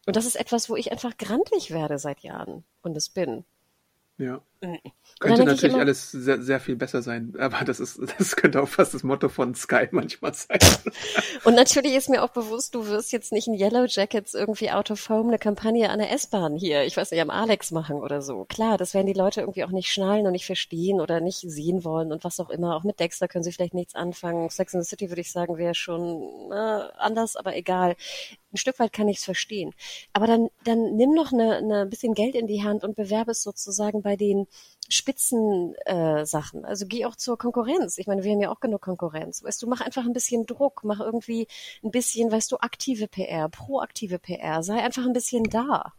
[0.08, 3.43] Und das ist etwas, wo ich einfach grantlich werde seit Jahren und es bin.
[4.18, 4.41] Ja.
[5.20, 8.68] Könnte natürlich immer, alles sehr, sehr viel besser sein, aber das ist, das könnte auch
[8.68, 10.60] fast das Motto von Sky manchmal sein.
[11.43, 14.91] Und natürlich ist mir auch bewusst, du wirst jetzt nicht in Yellow Jackets irgendwie out
[14.91, 18.22] of home eine Kampagne an der S-Bahn hier, ich weiß nicht, am Alex machen oder
[18.22, 18.45] so.
[18.45, 21.84] Klar, das werden die Leute irgendwie auch nicht schnallen und nicht verstehen oder nicht sehen
[21.84, 22.76] wollen und was auch immer.
[22.76, 24.49] Auch mit Dexter können sie vielleicht nichts anfangen.
[24.49, 26.55] Sex in the City würde ich sagen, wäre schon äh,
[26.97, 27.95] anders, aber egal.
[28.53, 29.74] Ein Stück weit kann ich es verstehen.
[30.14, 33.43] Aber dann, dann nimm noch eine, eine bisschen Geld in die Hand und bewerbe es
[33.43, 34.46] sozusagen bei den
[34.89, 36.63] Spitzensachen.
[36.63, 37.97] Äh, also geh auch zur Konkurrenz.
[37.97, 39.43] Ich meine, wir haben ja auch genug Konkurrenz.
[39.43, 41.47] Weißt du, mach einfach ein bisschen Druck, mach irgendwie
[41.83, 44.63] ein bisschen, weißt du, aktive PR, proaktive PR.
[44.63, 45.93] Sei einfach ein bisschen da.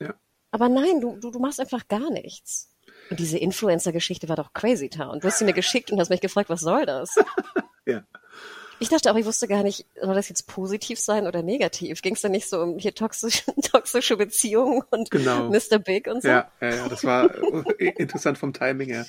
[0.00, 0.14] Ja.
[0.50, 2.70] Aber nein, du, du, du machst einfach gar nichts.
[3.10, 5.20] Und diese Influencer-Geschichte war doch crazy town.
[5.20, 7.16] Du hast sie mir geschickt und hast mich gefragt, was soll das?
[7.86, 8.04] ja.
[8.80, 12.00] Ich dachte auch, ich wusste gar nicht, soll das jetzt positiv sein oder negativ?
[12.00, 15.50] Ging es da nicht so um hier toxische, toxische Beziehungen und genau.
[15.50, 15.78] Mr.
[15.78, 16.28] Big und so?
[16.28, 17.30] Ja, ja, ja das war
[17.78, 19.06] äh, interessant vom Timing her.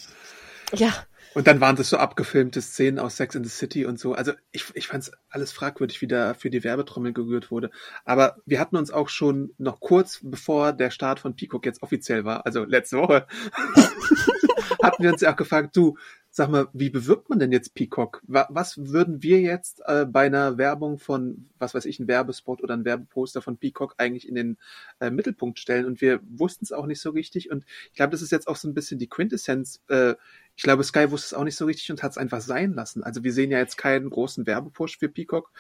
[0.74, 0.94] Ja.
[1.34, 4.14] Und dann waren das so abgefilmte Szenen aus Sex in the City und so.
[4.14, 7.72] Also ich, ich fand es alles fragwürdig, wie da für die Werbetrommel gerührt wurde.
[8.04, 12.26] Aber wir hatten uns auch schon noch kurz bevor der Start von Peacock jetzt offiziell
[12.26, 13.28] war, also letzte Woche,
[14.84, 15.98] hatten wir uns ja auch gefragt, du,
[16.34, 18.22] Sag mal, wie bewirbt man denn jetzt Peacock?
[18.26, 22.74] Was würden wir jetzt äh, bei einer Werbung von, was weiß ich, ein Werbespot oder
[22.74, 24.58] ein Werbeposter von Peacock eigentlich in den
[25.02, 25.86] äh, Mittelpunkt stellen?
[25.86, 27.52] Und wir wussten es auch nicht so richtig.
[27.52, 29.82] Und ich glaube, das ist jetzt auch so ein bisschen die Quintessenz.
[29.90, 30.16] Äh,
[30.56, 33.04] ich glaube, Sky wusste es auch nicht so richtig und hat es einfach sein lassen.
[33.04, 35.52] Also wir sehen ja jetzt keinen großen Werbepush für Peacock,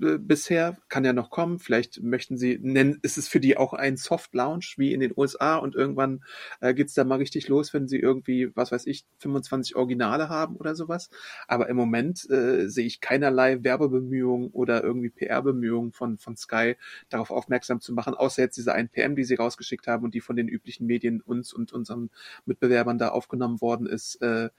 [0.00, 1.58] äh, bisher, kann ja noch kommen.
[1.58, 5.12] Vielleicht möchten sie nennen, ist es für die auch ein Soft Launch wie in den
[5.16, 6.24] USA und irgendwann
[6.60, 10.56] äh, geht's da mal richtig los, wenn sie irgendwie, was weiß ich, 25 Originale haben
[10.56, 11.10] oder sowas.
[11.46, 16.76] Aber im Moment äh, sehe ich keinerlei Werbebemühungen oder irgendwie PR-Bemühungen von, von Sky
[17.08, 20.20] darauf aufmerksam zu machen, außer jetzt diese 1 PM, die sie rausgeschickt haben und die
[20.20, 22.10] von den üblichen Medien uns und unseren
[22.46, 24.16] Mitbewerbern da aufgenommen worden ist.
[24.22, 24.50] Äh,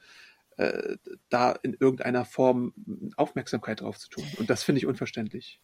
[0.58, 0.98] äh,
[1.30, 2.74] da in irgendeiner Form
[3.18, 4.26] Aufmerksamkeit drauf zu tun.
[4.38, 5.62] Und das finde ich unverständlich.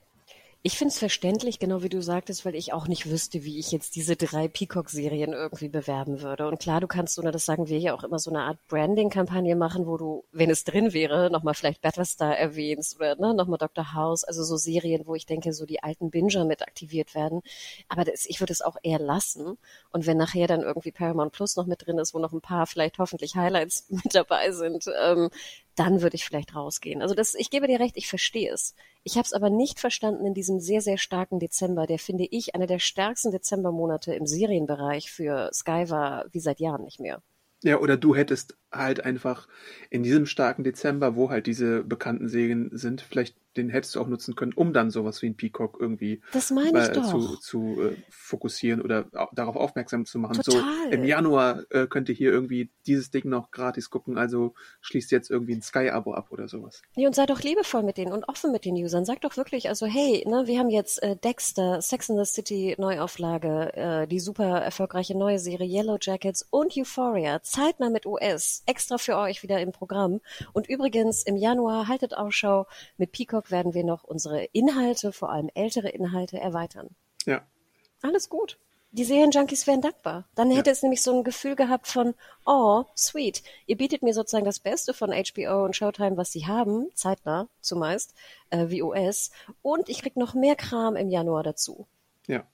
[0.62, 3.72] Ich finde es verständlich, genau wie du sagtest, weil ich auch nicht wüsste, wie ich
[3.72, 6.50] jetzt diese drei Peacock-Serien irgendwie bewerben würde.
[6.50, 9.56] Und klar, du kannst, oder das sagen wir ja auch immer, so eine Art Branding-Kampagne
[9.56, 13.94] machen, wo du, wenn es drin wäre, nochmal vielleicht Battlestar erwähnst oder ne, nochmal Dr.
[13.94, 17.42] House, also so Serien, wo ich denke, so die alten Binger mit aktiviert werden.
[17.88, 19.58] Aber das, ich würde es auch eher lassen.
[19.92, 22.68] Und wenn nachher dann irgendwie Paramount Plus noch mit drin ist, wo noch ein paar
[22.68, 25.30] vielleicht hoffentlich Highlights mit dabei sind, ähm,
[25.80, 27.02] dann würde ich vielleicht rausgehen.
[27.02, 28.76] Also das, ich gebe dir recht, ich verstehe es.
[29.04, 32.54] Ich habe es aber nicht verstanden in diesem sehr, sehr starken Dezember, der finde ich
[32.54, 37.22] einer der stärksten Dezembermonate im Serienbereich für Sky war wie seit Jahren nicht mehr.
[37.64, 39.48] Ja, oder du hättest halt einfach
[39.90, 44.08] in diesem starken Dezember, wo halt diese bekannten Serien sind, vielleicht den hättest du auch
[44.08, 46.22] nutzen können, um dann sowas wie ein Peacock irgendwie
[46.76, 50.36] äh, zu, zu äh, fokussieren oder au- darauf aufmerksam zu machen.
[50.42, 50.62] Total.
[50.86, 55.12] So im Januar äh, könnt ihr hier irgendwie dieses Ding noch gratis gucken, also schließt
[55.12, 56.84] jetzt irgendwie ein Sky-Abo ab oder sowas.
[56.96, 59.04] Nee, und sei doch liebevoll mit denen und offen mit den Usern.
[59.04, 62.76] Sag doch wirklich, also hey, ne, wir haben jetzt äh, Dexter, Sex in the City
[62.78, 68.98] Neuauflage, äh, die super erfolgreiche neue Serie Yellow Jackets und Euphoria, zeitnah mit US, extra
[68.98, 70.22] für euch wieder im Programm.
[70.54, 75.50] Und übrigens im Januar haltet Ausschau, mit Peacock werden wir noch unsere Inhalte, vor allem
[75.54, 76.90] ältere Inhalte, erweitern.
[77.26, 77.42] Ja.
[78.02, 78.58] Alles gut.
[78.92, 80.28] Die Serienjunkies wären dankbar.
[80.34, 80.72] Dann hätte Ja.
[80.72, 83.44] es nämlich so ein Gefühl gehabt von, oh, sweet.
[83.68, 88.16] Ihr bietet mir sozusagen das Beste von HBO und Showtime, was sie haben, zeitnah zumeist,
[88.50, 89.30] äh, wie US.
[89.62, 91.86] Und ich krieg noch mehr Kram im Januar dazu.
[92.26, 92.48] Ja.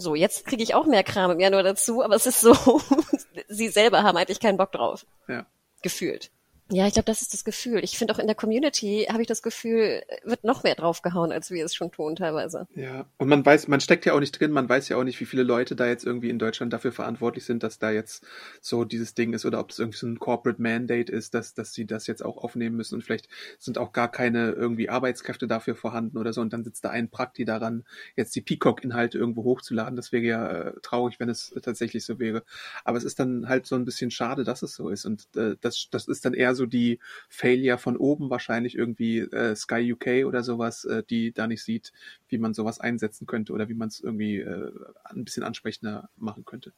[0.00, 2.54] So, jetzt kriege ich auch mehr Kram im Januar dazu, aber es ist so,
[3.48, 5.06] sie selber haben eigentlich keinen Bock drauf.
[5.28, 5.46] Ja.
[5.82, 6.30] Gefühlt.
[6.72, 7.82] Ja, ich glaube, das ist das Gefühl.
[7.82, 11.50] Ich finde auch in der Community habe ich das Gefühl, wird noch mehr draufgehauen, als
[11.50, 12.68] wir es schon tun teilweise.
[12.74, 15.20] Ja, und man weiß, man steckt ja auch nicht drin, man weiß ja auch nicht,
[15.20, 18.24] wie viele Leute da jetzt irgendwie in Deutschland dafür verantwortlich sind, dass da jetzt
[18.60, 21.74] so dieses Ding ist oder ob das irgendwie so ein Corporate Mandate ist, dass, dass
[21.74, 25.74] sie das jetzt auch aufnehmen müssen und vielleicht sind auch gar keine irgendwie Arbeitskräfte dafür
[25.74, 27.84] vorhanden oder so und dann sitzt da ein Prakti daran,
[28.16, 29.96] jetzt die Peacock-Inhalte irgendwo hochzuladen.
[29.96, 32.44] Das wäre ja äh, traurig, wenn es tatsächlich so wäre.
[32.84, 35.56] Aber es ist dann halt so ein bisschen schade, dass es so ist und äh,
[35.60, 36.98] das, das ist dann eher so die
[37.28, 41.92] Failure von oben wahrscheinlich irgendwie äh, Sky UK oder sowas, äh, die da nicht sieht,
[42.28, 44.72] wie man sowas einsetzen könnte oder wie man es irgendwie äh,
[45.04, 46.72] ein bisschen ansprechender machen könnte.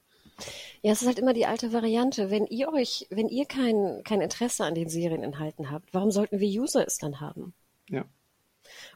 [0.82, 2.30] Ja, es ist halt immer die alte Variante.
[2.30, 6.48] Wenn ihr euch, wenn ihr kein, kein Interesse an den Serieninhalten habt, warum sollten wir
[6.48, 7.54] User es dann haben?
[7.88, 8.04] Ja.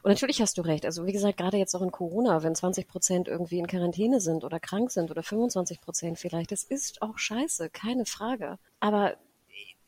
[0.01, 0.85] Und natürlich hast du recht.
[0.85, 4.43] Also wie gesagt, gerade jetzt auch in Corona, wenn 20 Prozent irgendwie in Quarantäne sind
[4.43, 8.57] oder krank sind oder 25 Prozent vielleicht, das ist auch scheiße, keine Frage.
[8.79, 9.17] Aber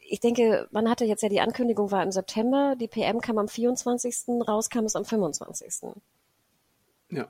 [0.10, 3.47] ich denke, man hatte jetzt ja die Ankündigung war im September, die PM kam am
[3.47, 4.47] 24.
[4.47, 5.91] raus, kam es am 25.
[7.10, 7.28] Ja.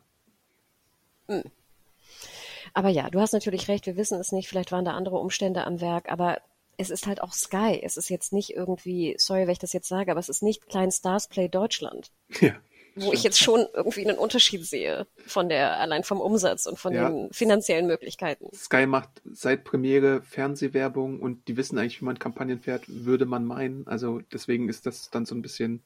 [2.74, 5.66] Aber ja, du hast natürlich recht, wir wissen es nicht, vielleicht waren da andere Umstände
[5.66, 6.42] am Werk, aber
[6.78, 7.80] es ist halt auch Sky.
[7.84, 10.68] Es ist jetzt nicht irgendwie, sorry, wenn ich das jetzt sage, aber es ist nicht
[10.70, 12.54] Klein Stars Play Deutschland, Ja.
[13.02, 16.94] Wo ich jetzt schon irgendwie einen Unterschied sehe von der, allein vom Umsatz und von
[16.94, 17.10] Ja.
[17.10, 18.48] den finanziellen Möglichkeiten.
[18.56, 23.46] Sky macht seit Premiere Fernsehwerbung und die wissen eigentlich, wie man Kampagnen fährt, würde man
[23.46, 23.88] meinen.
[23.88, 25.84] Also deswegen ist das dann so ein bisschen,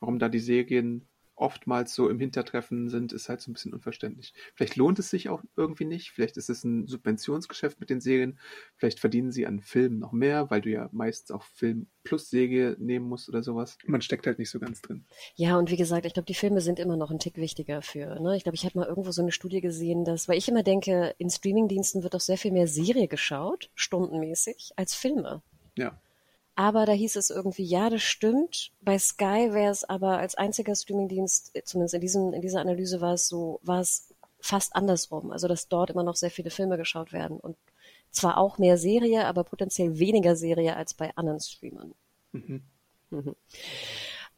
[0.00, 1.06] warum da die Serien
[1.36, 4.32] oftmals so im Hintertreffen sind, ist halt so ein bisschen unverständlich.
[4.54, 6.10] Vielleicht lohnt es sich auch irgendwie nicht.
[6.10, 8.38] Vielleicht ist es ein Subventionsgeschäft mit den Serien.
[8.76, 12.76] Vielleicht verdienen sie an Filmen noch mehr, weil du ja meistens auch Film plus Serie
[12.78, 13.76] nehmen musst oder sowas.
[13.86, 15.04] Man steckt halt nicht so ganz drin.
[15.34, 18.18] Ja, und wie gesagt, ich glaube, die Filme sind immer noch ein Tick wichtiger für,
[18.20, 18.36] ne?
[18.36, 21.14] Ich glaube, ich hatte mal irgendwo so eine Studie gesehen, dass, weil ich immer denke,
[21.18, 25.42] in Streamingdiensten wird doch sehr viel mehr Serie geschaut, stundenmäßig, als Filme.
[25.76, 26.00] Ja.
[26.56, 28.72] Aber da hieß es irgendwie, ja, das stimmt.
[28.80, 33.00] Bei Sky wäre es aber als einziger Streamingdienst, äh, zumindest in diesem, in dieser Analyse
[33.00, 35.30] war es so, war es fast andersrum.
[35.30, 37.56] Also, dass dort immer noch sehr viele Filme geschaut werden und
[38.10, 41.94] zwar auch mehr Serie, aber potenziell weniger Serie als bei anderen Streamern.
[42.32, 42.62] Mhm.
[43.10, 43.36] Mhm.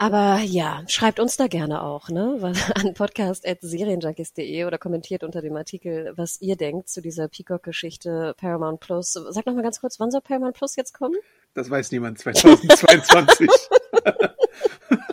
[0.00, 2.38] Aber ja, schreibt uns da gerne auch, ne?
[2.76, 9.12] An podcast.serienjunkies.de oder kommentiert unter dem Artikel, was ihr denkt zu dieser Peacock-Geschichte Paramount Plus.
[9.12, 11.16] Sag noch mal ganz kurz, wann soll Paramount Plus jetzt kommen?
[11.54, 13.50] Das weiß niemand 2022.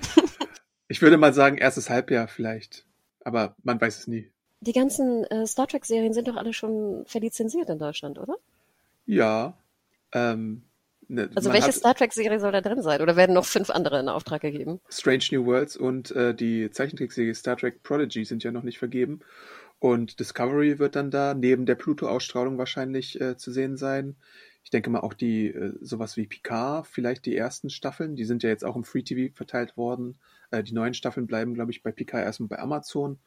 [0.89, 2.87] ich würde mal sagen, erstes Halbjahr vielleicht.
[3.20, 4.32] Aber man weiß es nie.
[4.61, 8.35] Die ganzen äh, Star Trek-Serien sind doch alle schon verlizenziert in Deutschland, oder?
[9.07, 9.57] Ja.
[10.12, 10.64] Ähm,
[11.09, 13.00] ne, Also welche hat Star Trek-Serie soll da drin sein?
[13.00, 14.80] Oder werden noch fünf andere in Auftrag gegeben?
[14.88, 19.20] Strange New Worlds und äh, die Zeichentrickserie Star Trek Prodigy sind ja noch nicht vergeben.
[19.78, 24.16] Und Discovery wird dann da neben der Pluto-Ausstrahlung wahrscheinlich äh, zu sehen sein.
[24.62, 28.42] Ich denke mal auch die äh, sowas wie Picard, vielleicht die ersten Staffeln, die sind
[28.42, 30.18] ja jetzt auch im Free TV verteilt worden.
[30.50, 33.18] Äh, die neuen Staffeln bleiben, glaube ich, bei Picard erstmal bei Amazon.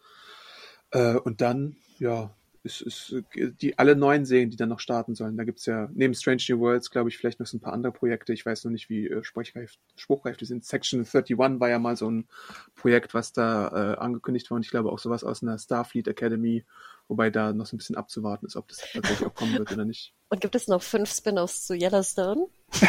[0.92, 2.32] Äh, und dann, ja,
[2.68, 3.24] ist, ist
[3.62, 5.38] die alle neuen Serien, die dann noch starten sollen.
[5.38, 7.94] Da gibt's ja neben Strange New Worlds, glaube ich, vielleicht noch so ein paar andere
[7.94, 8.34] Projekte.
[8.34, 10.66] Ich weiß noch nicht, wie äh, spruchreif, spruchreif die sind.
[10.66, 12.28] Section 31 war ja mal so ein
[12.76, 14.58] Projekt, was da äh, angekündigt war.
[14.58, 16.66] Und ich glaube auch sowas aus einer Starfleet Academy,
[17.08, 19.86] wobei da noch so ein bisschen abzuwarten ist, ob das tatsächlich auch kommen wird oder
[19.86, 20.14] nicht.
[20.30, 22.48] Und gibt es noch fünf Spin-offs zu Yellowstone?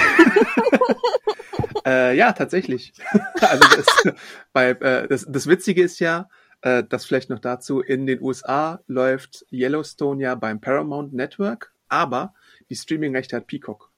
[1.88, 2.92] Äh, ja, tatsächlich.
[3.40, 4.14] also das,
[4.52, 6.28] bei, äh, das, das Witzige ist ja,
[6.62, 12.34] äh, das vielleicht noch dazu, in den USA läuft Yellowstone ja beim Paramount Network, aber
[12.70, 13.90] die Streaming-Rechte hat Peacock.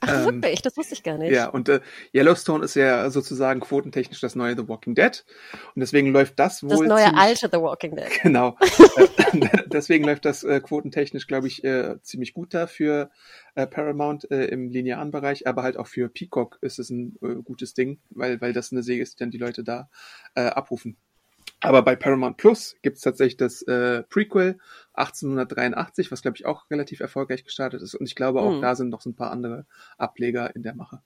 [0.00, 0.62] Ach ähm, wirklich?
[0.62, 1.32] Das wusste ich gar nicht.
[1.32, 1.80] Ja, und äh,
[2.14, 5.24] Yellowstone ist ja sozusagen quotentechnisch das neue The Walking Dead.
[5.74, 6.70] Und deswegen läuft das wohl.
[6.70, 8.08] Das neue ziemlich, alte The Walking Dead.
[8.22, 8.56] Genau.
[9.66, 13.10] deswegen läuft das äh, quotentechnisch, glaube ich, äh, ziemlich gut da für
[13.54, 17.42] äh, Paramount äh, im linearen Bereich, aber halt auch für Peacock ist es ein äh,
[17.42, 19.90] gutes Ding, weil, weil das eine Serie ist, die dann die Leute da
[20.34, 20.96] äh, abrufen.
[21.62, 24.58] Aber bei Paramount Plus gibt's tatsächlich das äh, Prequel
[24.94, 27.94] 1883, was glaube ich auch relativ erfolgreich gestartet ist.
[27.94, 28.62] Und ich glaube auch mhm.
[28.62, 29.66] da sind noch so ein paar andere
[29.98, 31.02] Ableger in der Mache.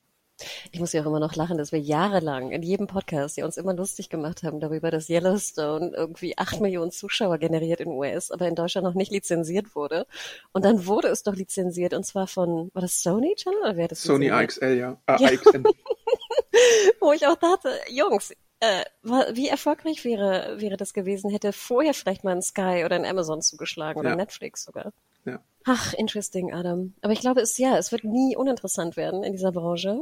[0.73, 3.57] Ich muss ja auch immer noch lachen, dass wir jahrelang in jedem Podcast, die uns
[3.57, 8.49] immer lustig gemacht haben darüber, dass Yellowstone irgendwie acht Millionen Zuschauer generiert in US, aber
[8.49, 10.07] in Deutschland noch nicht lizenziert wurde.
[10.53, 13.89] Und dann wurde es doch lizenziert und zwar von, war das Sony Channel oder wer
[13.89, 15.01] das Sony AXL, ja.
[15.07, 15.29] Ah, ja.
[15.29, 15.65] AXN.
[17.01, 18.33] Wo ich auch dachte, Jungs,
[18.65, 23.05] äh, wie erfolgreich wäre, wäre das gewesen, hätte vorher vielleicht mal ein Sky oder ein
[23.05, 24.17] Amazon zugeschlagen oder ja.
[24.17, 24.93] Netflix sogar.
[25.25, 25.41] Ja.
[25.65, 26.95] Ach, interesting, Adam.
[27.01, 29.99] Aber ich glaube, es ja, es wird nie uninteressant werden in dieser Branche.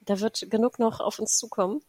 [0.00, 1.82] Da wird genug noch auf uns zukommen.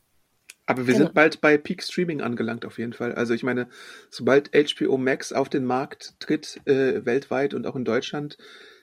[0.66, 1.06] Aber wir genau.
[1.06, 3.16] sind bald bei Peak Streaming angelangt, auf jeden Fall.
[3.16, 3.70] Also ich meine,
[4.10, 8.38] sobald HBO Max auf den Markt tritt, äh, weltweit und auch in Deutschland,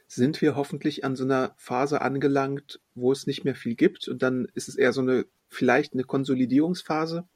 [0.06, 4.08] sind wir hoffentlich an so einer Phase angelangt, wo es nicht mehr viel gibt.
[4.08, 7.26] Und dann ist es eher so eine, vielleicht eine Konsolidierungsphase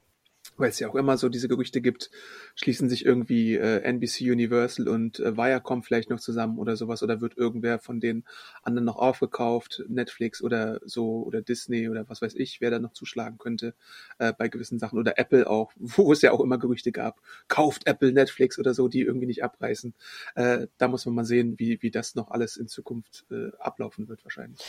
[0.57, 2.11] weil es ja auch immer so diese Gerüchte gibt,
[2.55, 7.21] schließen sich irgendwie äh, NBC Universal und äh, Viacom vielleicht noch zusammen oder sowas oder
[7.21, 8.25] wird irgendwer von den
[8.61, 12.93] anderen noch aufgekauft, Netflix oder so oder Disney oder was weiß ich, wer da noch
[12.93, 13.73] zuschlagen könnte
[14.17, 17.87] äh, bei gewissen Sachen oder Apple auch, wo es ja auch immer Gerüchte gab, kauft
[17.87, 19.93] Apple Netflix oder so, die irgendwie nicht abreißen.
[20.35, 24.09] Äh, da muss man mal sehen, wie, wie das noch alles in Zukunft äh, ablaufen
[24.09, 24.59] wird wahrscheinlich.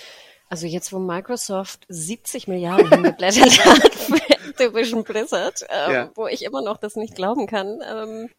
[0.50, 6.10] Also jetzt, wo Microsoft 70 Milliarden hingeblättert hat für Activision Blizzard, ähm, ja.
[6.16, 8.30] wo ich immer noch das nicht glauben kann, ähm,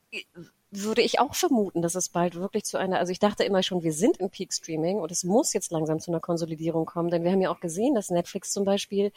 [0.72, 3.84] würde ich auch vermuten, dass es bald wirklich zu einer, also ich dachte immer schon,
[3.84, 7.24] wir sind im Peak Streaming und es muss jetzt langsam zu einer Konsolidierung kommen, denn
[7.24, 9.14] wir haben ja auch gesehen, dass Netflix zum Beispiel,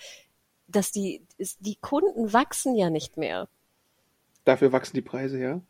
[0.69, 1.27] dass die,
[1.59, 3.49] die Kunden wachsen ja nicht mehr.
[4.45, 5.61] Dafür wachsen die Preise, ja.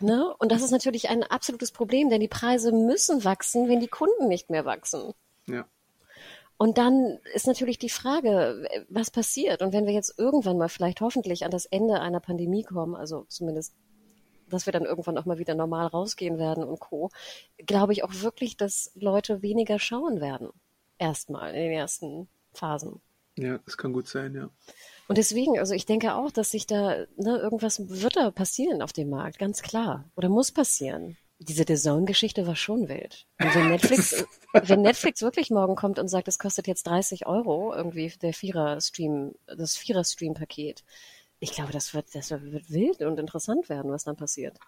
[0.00, 0.32] Ne?
[0.38, 4.28] Und das ist natürlich ein absolutes Problem, denn die Preise müssen wachsen, wenn die Kunden
[4.28, 5.12] nicht mehr wachsen.
[5.46, 5.66] Ja.
[6.58, 9.62] Und dann ist natürlich die Frage, was passiert?
[9.62, 13.24] Und wenn wir jetzt irgendwann mal vielleicht hoffentlich an das Ende einer Pandemie kommen, also
[13.28, 13.74] zumindest,
[14.48, 17.10] dass wir dann irgendwann auch mal wieder normal rausgehen werden und Co.,
[17.64, 20.48] glaube ich auch wirklich, dass Leute weniger schauen werden.
[20.98, 23.00] Erstmal in den ersten Phasen.
[23.36, 24.50] Ja, das kann gut sein, ja.
[25.06, 28.92] Und deswegen, also ich denke auch, dass sich da, ne, irgendwas wird da passieren auf
[28.92, 30.10] dem Markt, ganz klar.
[30.16, 33.26] Oder muss passieren diese The Zone-Geschichte war schon wild.
[33.40, 37.72] Und wenn Netflix, wenn Netflix wirklich morgen kommt und sagt, es kostet jetzt 30 Euro,
[37.74, 40.84] irgendwie der Vierer-Stream, das Vierer-Stream-Paket,
[41.40, 44.58] ich glaube, das wird, das wird wild und interessant werden, was dann passiert.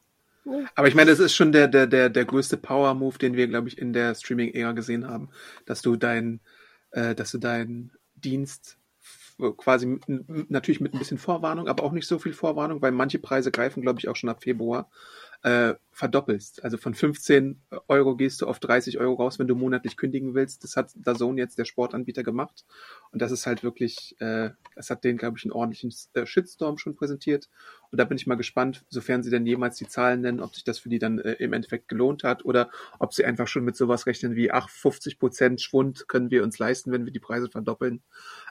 [0.74, 3.68] Aber ich meine, das ist schon der, der, der, der größte Power-Move, den wir, glaube
[3.68, 5.30] ich, in der Streaming-Ära gesehen haben,
[5.66, 6.40] dass du dein,
[6.92, 8.78] äh, dass du deinen Dienst
[9.56, 9.98] quasi
[10.48, 13.80] natürlich mit ein bisschen Vorwarnung, aber auch nicht so viel Vorwarnung, weil manche Preise greifen,
[13.80, 14.90] glaube ich, auch schon ab Februar
[15.42, 16.64] äh, verdoppelst.
[16.64, 20.64] Also von 15 Euro gehst du auf 30 Euro raus, wenn du monatlich kündigen willst.
[20.64, 22.64] Das hat Dazone jetzt der Sportanbieter gemacht.
[23.12, 26.78] Und das ist halt wirklich, äh, das hat den, glaube ich, einen ordentlichen äh, Shitstorm
[26.78, 27.48] schon präsentiert.
[27.90, 30.62] Und da bin ich mal gespannt, sofern sie denn jemals die Zahlen nennen, ob sich
[30.62, 32.70] das für die dann äh, im Endeffekt gelohnt hat oder
[33.00, 36.58] ob sie einfach schon mit sowas rechnen wie, ach, 50 Prozent Schwund können wir uns
[36.58, 38.02] leisten, wenn wir die Preise verdoppeln.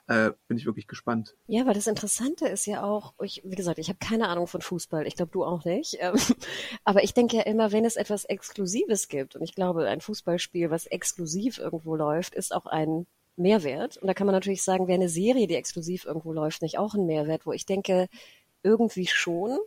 [0.07, 1.35] Äh, bin ich wirklich gespannt.
[1.47, 4.61] Ja, weil das Interessante ist ja auch, ich, wie gesagt, ich habe keine Ahnung von
[4.61, 5.07] Fußball.
[5.07, 5.97] Ich glaube, du auch nicht.
[5.99, 6.15] Ähm,
[6.83, 10.69] aber ich denke ja immer, wenn es etwas Exklusives gibt, und ich glaube, ein Fußballspiel,
[10.69, 13.05] was exklusiv irgendwo läuft, ist auch ein
[13.35, 13.97] Mehrwert.
[13.97, 16.93] Und da kann man natürlich sagen, wäre eine Serie, die exklusiv irgendwo läuft, nicht auch
[16.93, 18.07] ein Mehrwert, wo ich denke,
[18.63, 19.57] irgendwie schon.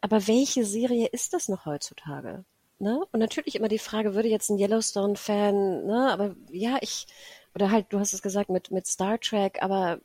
[0.00, 2.44] Aber welche Serie ist das noch heutzutage?
[2.78, 3.00] Ne?
[3.12, 7.06] Und natürlich immer die Frage, würde jetzt ein Yellowstone-Fan, ne, aber ja, ich,
[7.54, 10.00] oder halt, du hast es gesagt mit, mit Star Trek, aber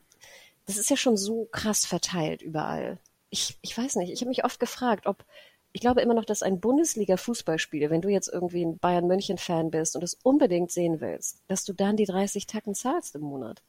[0.65, 2.99] das ist ja schon so krass verteilt überall.
[3.31, 5.25] Ich, ich weiß nicht, ich habe mich oft gefragt, ob,
[5.71, 10.03] ich glaube immer noch, dass ein Bundesliga-Fußballspiel, wenn du jetzt irgendwie ein Bayern-München-Fan bist und
[10.03, 13.61] es unbedingt sehen willst, dass du dann die 30 Tacken zahlst im Monat.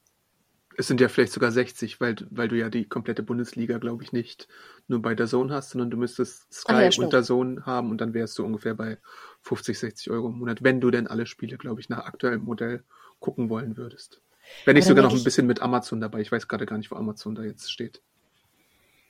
[0.77, 4.13] Es sind ja vielleicht sogar 60, weil, weil du ja die komplette Bundesliga, glaube ich,
[4.13, 4.47] nicht
[4.87, 7.99] nur bei der Zone hast, sondern du müsstest Sky ja, und der Zone haben und
[7.99, 8.97] dann wärst du ungefähr bei
[9.41, 12.83] 50, 60 Euro im Monat, wenn du denn alle Spiele, glaube ich, nach aktuellem Modell
[13.19, 14.21] gucken wollen würdest.
[14.65, 16.21] Wenn nicht sogar noch ein bisschen mit Amazon dabei.
[16.21, 18.01] Ich weiß gerade gar nicht, wo Amazon da jetzt steht.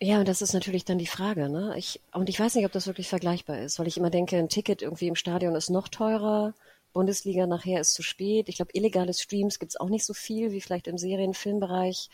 [0.04, 1.76] Ja, und das ist natürlich dann die Frage, ne?
[1.78, 4.50] Ich, und ich weiß nicht, ob das wirklich vergleichbar ist, weil ich immer denke, ein
[4.50, 6.56] Ticket irgendwie im Stadion ist noch teurer
[6.92, 8.50] Bundesliga nachher ist zu spät.
[8.50, 12.10] Ich glaube, illegale Streams gibt's auch nicht so viel wie vielleicht im Serien-Filmbereich.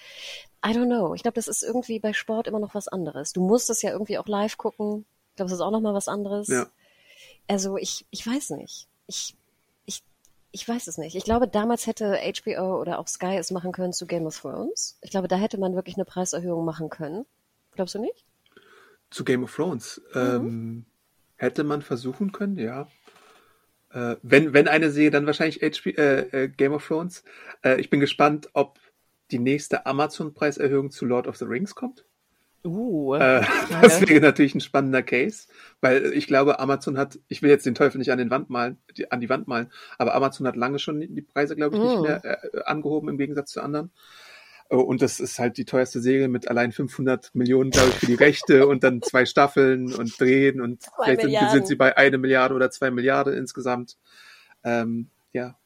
[0.66, 1.14] I don't know.
[1.14, 3.32] Ich glaube, das ist irgendwie bei Sport immer noch was anderes.
[3.32, 5.06] Du musst es ja irgendwie auch live gucken.
[5.30, 6.50] Ich glaube, das ist auch noch mal was anderes.
[6.50, 6.68] Ja.
[7.48, 8.90] Also ich, ich weiß nicht.
[9.08, 9.34] Ich,
[9.86, 10.04] ich,
[10.52, 11.16] ich weiß es nicht.
[11.16, 14.98] Ich glaube, damals hätte HBO oder auch Sky es machen können zu Game of Thrones.
[15.02, 17.26] Ich glaube, da hätte man wirklich eine Preiserhöhung machen können.
[17.78, 18.26] Glaubst du nicht?
[19.12, 20.02] Zu Game of Thrones.
[20.14, 20.20] Mhm.
[20.20, 20.86] Ähm,
[21.36, 22.88] hätte man versuchen können, ja.
[23.92, 27.24] Äh, wenn, wenn eine Serie, dann wahrscheinlich HP, äh, äh, Game of Thrones.
[27.64, 28.80] Äh, ich bin gespannt, ob
[29.30, 32.04] die nächste Amazon-Preiserhöhung zu Lord of the Rings kommt.
[32.66, 33.46] Uh, äh,
[33.82, 35.48] das wäre natürlich ein spannender Case,
[35.80, 38.80] weil ich glaube, Amazon hat, ich will jetzt den Teufel nicht an den Wand malen,
[38.98, 42.00] die, an die Wand malen, aber Amazon hat lange schon die Preise, glaube ich, nicht
[42.00, 42.02] mm.
[42.02, 43.92] mehr äh, angehoben im Gegensatz zu anderen.
[44.70, 48.06] Oh, und das ist halt die teuerste Serie mit allein 500 Millionen, glaube ich, für
[48.06, 51.96] die Rechte und dann zwei Staffeln und Drehen und zwei vielleicht sind, sind, sie bei
[51.96, 53.98] eine Milliarde oder zwei Milliarden insgesamt.
[54.64, 55.58] Ähm, ja,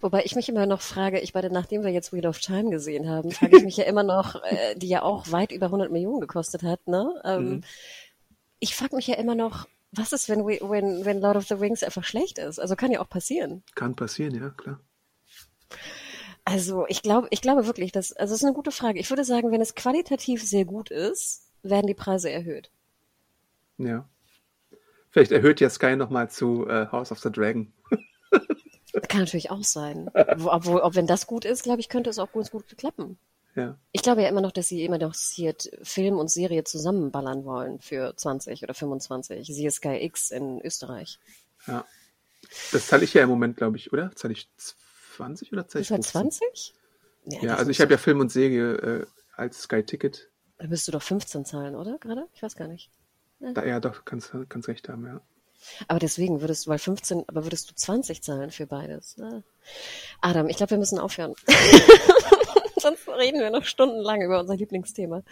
[0.00, 3.08] Wobei ich mich immer noch frage, ich meine, nachdem wir jetzt Wheel of Time gesehen
[3.08, 6.20] haben, frage ich mich ja immer noch, äh, die ja auch weit über 100 Millionen
[6.20, 7.14] gekostet hat, ne?
[7.24, 7.64] Ähm, mhm.
[8.60, 11.54] Ich frage mich ja immer noch, was ist, wenn, we, wenn, wenn Lord of the
[11.54, 12.58] Rings einfach schlecht ist?
[12.58, 13.62] Also kann ja auch passieren.
[13.74, 14.80] Kann passieren, ja, klar.
[16.44, 19.00] Also ich glaube, ich glaube wirklich, dass, also das ist eine gute Frage.
[19.00, 22.70] Ich würde sagen, wenn es qualitativ sehr gut ist, werden die Preise erhöht.
[23.78, 24.08] Ja.
[25.10, 27.72] Vielleicht erhöht ja Sky nochmal zu äh, House of the Dragon.
[29.08, 30.10] Kann natürlich auch sein.
[30.12, 33.18] Obwohl, ob wenn das gut ist, glaube ich, könnte es auch ganz gut klappen.
[33.54, 33.78] Ja.
[33.92, 37.80] Ich glaube ja immer noch, dass sie immer noch hier Film und Serie zusammenballern wollen
[37.80, 39.46] für 20 oder 25.
[39.46, 41.18] Siehe Sky X in Österreich.
[41.66, 41.84] Ja.
[42.72, 44.14] Das zahle ich ja im Moment, glaube ich, oder?
[44.14, 44.48] Zahle ich
[45.16, 46.74] 20 oder zahle ich 20?
[47.26, 49.06] Ja, ja also ich habe ja Film und Serie äh,
[49.36, 50.30] als Sky-Ticket.
[50.58, 51.98] Da bist du doch 15 zahlen, oder?
[51.98, 52.26] Gerade?
[52.34, 52.90] Ich weiß gar nicht.
[53.40, 55.20] Ja, da, ja doch, kannst, kannst recht haben, ja.
[55.88, 59.16] Aber deswegen würdest du, weil 15, aber würdest du 20 zahlen für beides.
[59.16, 59.42] Ne?
[60.20, 61.34] Adam, ich glaube, wir müssen aufhören.
[62.84, 65.22] sonst reden wir noch stundenlang über unser Lieblingsthema.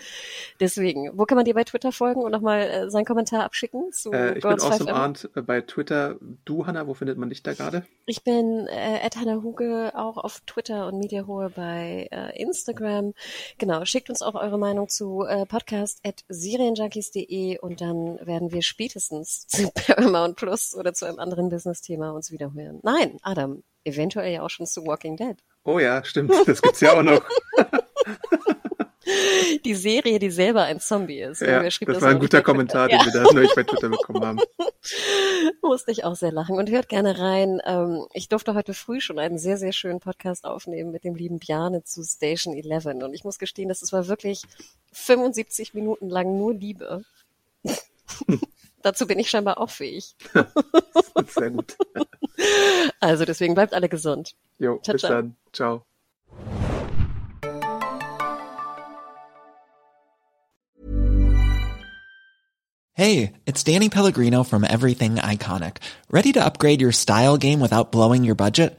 [0.59, 3.93] Deswegen, wo kann man dir bei Twitter folgen und nochmal äh, seinen Kommentar abschicken?
[3.93, 6.17] Zu äh, ich Girls bin awesome Arndt bei Twitter.
[6.45, 7.85] Du, Hanna, wo findet man dich da gerade?
[8.07, 13.15] Ich bin äh, Hanna Huge auch auf Twitter und Mediahohe bei äh, Instagram.
[13.59, 18.63] Genau, schickt uns auch eure Meinung zu äh, podcast at serienjunkies.de und dann werden wir
[18.63, 22.81] spätestens zu Paramount Plus oder zu einem anderen Business-Thema uns wiederhören.
[22.83, 25.37] Nein, Adam, eventuell ja auch schon zu Walking Dead.
[25.65, 26.33] Oh ja, stimmt.
[26.47, 27.23] Das gibt's ja auch noch.
[29.65, 31.41] Die Serie, die selber ein Zombie ist.
[31.41, 33.05] Ja, das, das war ein guter Kommentar, den ja.
[33.05, 34.41] wir da neulich bei Twitter bekommen haben.
[35.63, 36.57] Musste ich auch sehr lachen.
[36.57, 37.61] Und hört gerne rein.
[37.65, 41.39] Ähm, ich durfte heute früh schon einen sehr, sehr schönen Podcast aufnehmen mit dem lieben
[41.39, 42.87] Bjarne zu Station 11.
[43.03, 44.43] Und ich muss gestehen, das war wirklich
[44.93, 47.05] 75 Minuten lang nur Liebe.
[48.83, 50.15] Dazu bin ich scheinbar auch fähig.
[51.27, 51.77] sehr gut.
[52.99, 54.35] Also deswegen bleibt alle gesund.
[54.59, 55.11] Jo, ciao, bis ciao.
[55.11, 55.37] dann.
[55.53, 55.85] Ciao.
[62.95, 65.77] Hey, it's Danny Pellegrino from Everything Iconic.
[66.11, 68.79] Ready to upgrade your style game without blowing your budget?